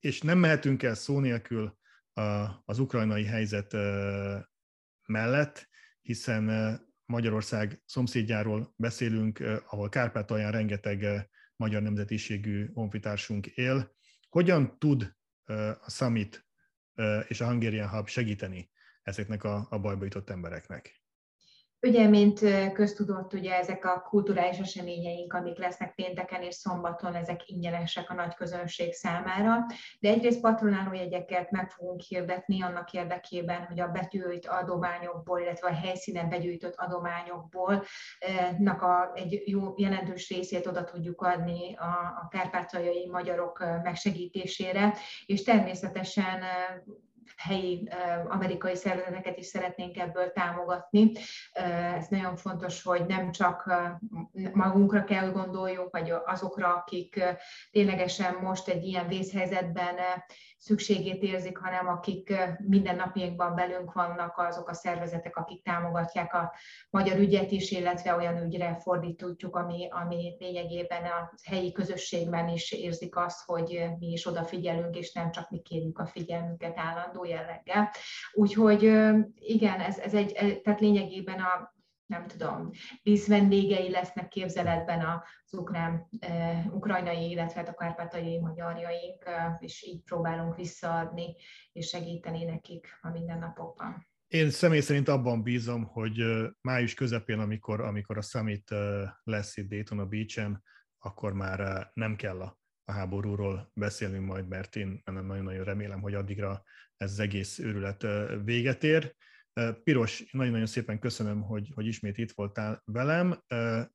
[0.00, 1.78] És nem mehetünk el szó nélkül
[2.64, 3.72] az ukrajnai helyzet
[5.06, 5.68] mellett,
[6.00, 13.92] hiszen Magyarország szomszédjáról beszélünk, ahol Kárpátalján rengeteg magyar nemzetiségű honfitársunk él.
[14.34, 15.16] Hogyan tud
[15.80, 16.46] a Summit
[17.28, 18.70] és a Hungarian Hub segíteni
[19.02, 21.03] ezeknek a, a bajba jutott embereknek?
[21.84, 22.40] Ugye, mint
[22.72, 28.34] köztudott, ugye ezek a kulturális eseményeink, amik lesznek pénteken és szombaton, ezek ingyenesek a nagy
[28.34, 29.66] közönség számára,
[30.00, 35.74] de egyrészt patronáló jegyeket meg fogunk hirdetni annak érdekében, hogy a begyűjt adományokból, illetve a
[35.74, 37.84] helyszínen begyűjtött adományokból
[38.58, 44.94] nak a, egy jó jelentős részét oda tudjuk adni a, a kárpátaljai magyarok megsegítésére,
[45.26, 46.42] és természetesen
[47.36, 47.88] helyi
[48.28, 51.12] amerikai szervezeteket is szeretnénk ebből támogatni.
[51.98, 53.72] Ez nagyon fontos, hogy nem csak
[54.52, 57.22] magunkra kell gondoljunk, vagy azokra, akik
[57.70, 59.94] ténylegesen most egy ilyen vészhelyzetben
[60.64, 66.52] szükségét érzik, hanem akik mindennapjainkban belünk vannak azok a szervezetek, akik támogatják a
[66.90, 73.16] magyar ügyet is, illetve olyan ügyre fordítjuk, ami, ami lényegében a helyi közösségben is érzik
[73.16, 77.90] azt, hogy mi is odafigyelünk, és nem csak mi kérjük a figyelmünket állandó jelleggel.
[78.32, 78.82] Úgyhogy
[79.38, 81.73] igen, ez, ez egy, tehát lényegében a
[82.14, 82.70] nem tudom,
[83.02, 86.08] díszvendégei lesznek képzeletben az ukrán,
[86.70, 89.24] ukrajnai, illetve hát a kárpátaljai magyarjaink,
[89.58, 91.36] és így próbálunk visszaadni
[91.72, 94.06] és segíteni nekik a mindennapokban.
[94.28, 96.22] Én személy szerint abban bízom, hogy
[96.60, 98.70] május közepén, amikor, amikor a summit
[99.24, 100.62] lesz itt Daytona Beach-en,
[100.98, 106.62] akkor már nem kell a, a háborúról beszélnünk majd, mert én nagyon-nagyon remélem, hogy addigra
[106.96, 108.06] ez az egész őrület
[108.44, 109.14] véget ér.
[109.84, 113.42] Piros, nagyon-nagyon szépen köszönöm, hogy, hogy ismét itt voltál velem.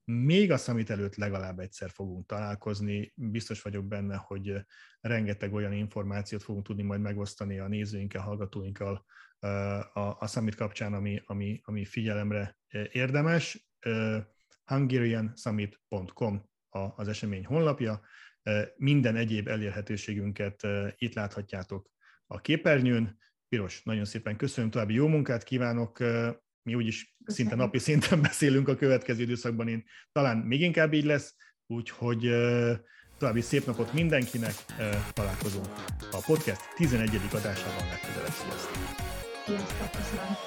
[0.06, 3.14] Még a summit előtt legalább egyszer fogunk találkozni.
[3.16, 4.66] Biztos vagyok benne, hogy
[5.02, 9.06] rengeteg olyan információt fogunk tudni majd megosztani a nézőinkkel, hallgatóinkkal
[9.94, 12.58] a, a summit kapcsán, ami, ami, ami figyelemre
[12.92, 13.70] érdemes.
[14.66, 16.44] hungariansummit.com
[16.96, 18.02] az esemény honlapja.
[18.76, 21.90] Minden egyéb elérhetőségünket itt láthatjátok
[22.28, 23.18] a képernyőn
[23.50, 26.00] Piros, nagyon szépen köszönöm, további jó munkát kívánok.
[26.62, 27.50] Mi úgyis köszönöm.
[27.50, 31.36] szinte napi szinten beszélünk a következő időszakban, én talán még inkább így lesz,
[31.68, 32.30] úgyhogy
[33.18, 34.54] további szép napot mindenkinek,
[35.14, 35.68] találkozunk
[36.12, 37.10] a podcast 11.
[37.34, 38.32] adásában legközelebb.
[38.32, 38.78] Sziasztok!
[39.46, 40.38] Sziasztok, köszönöm!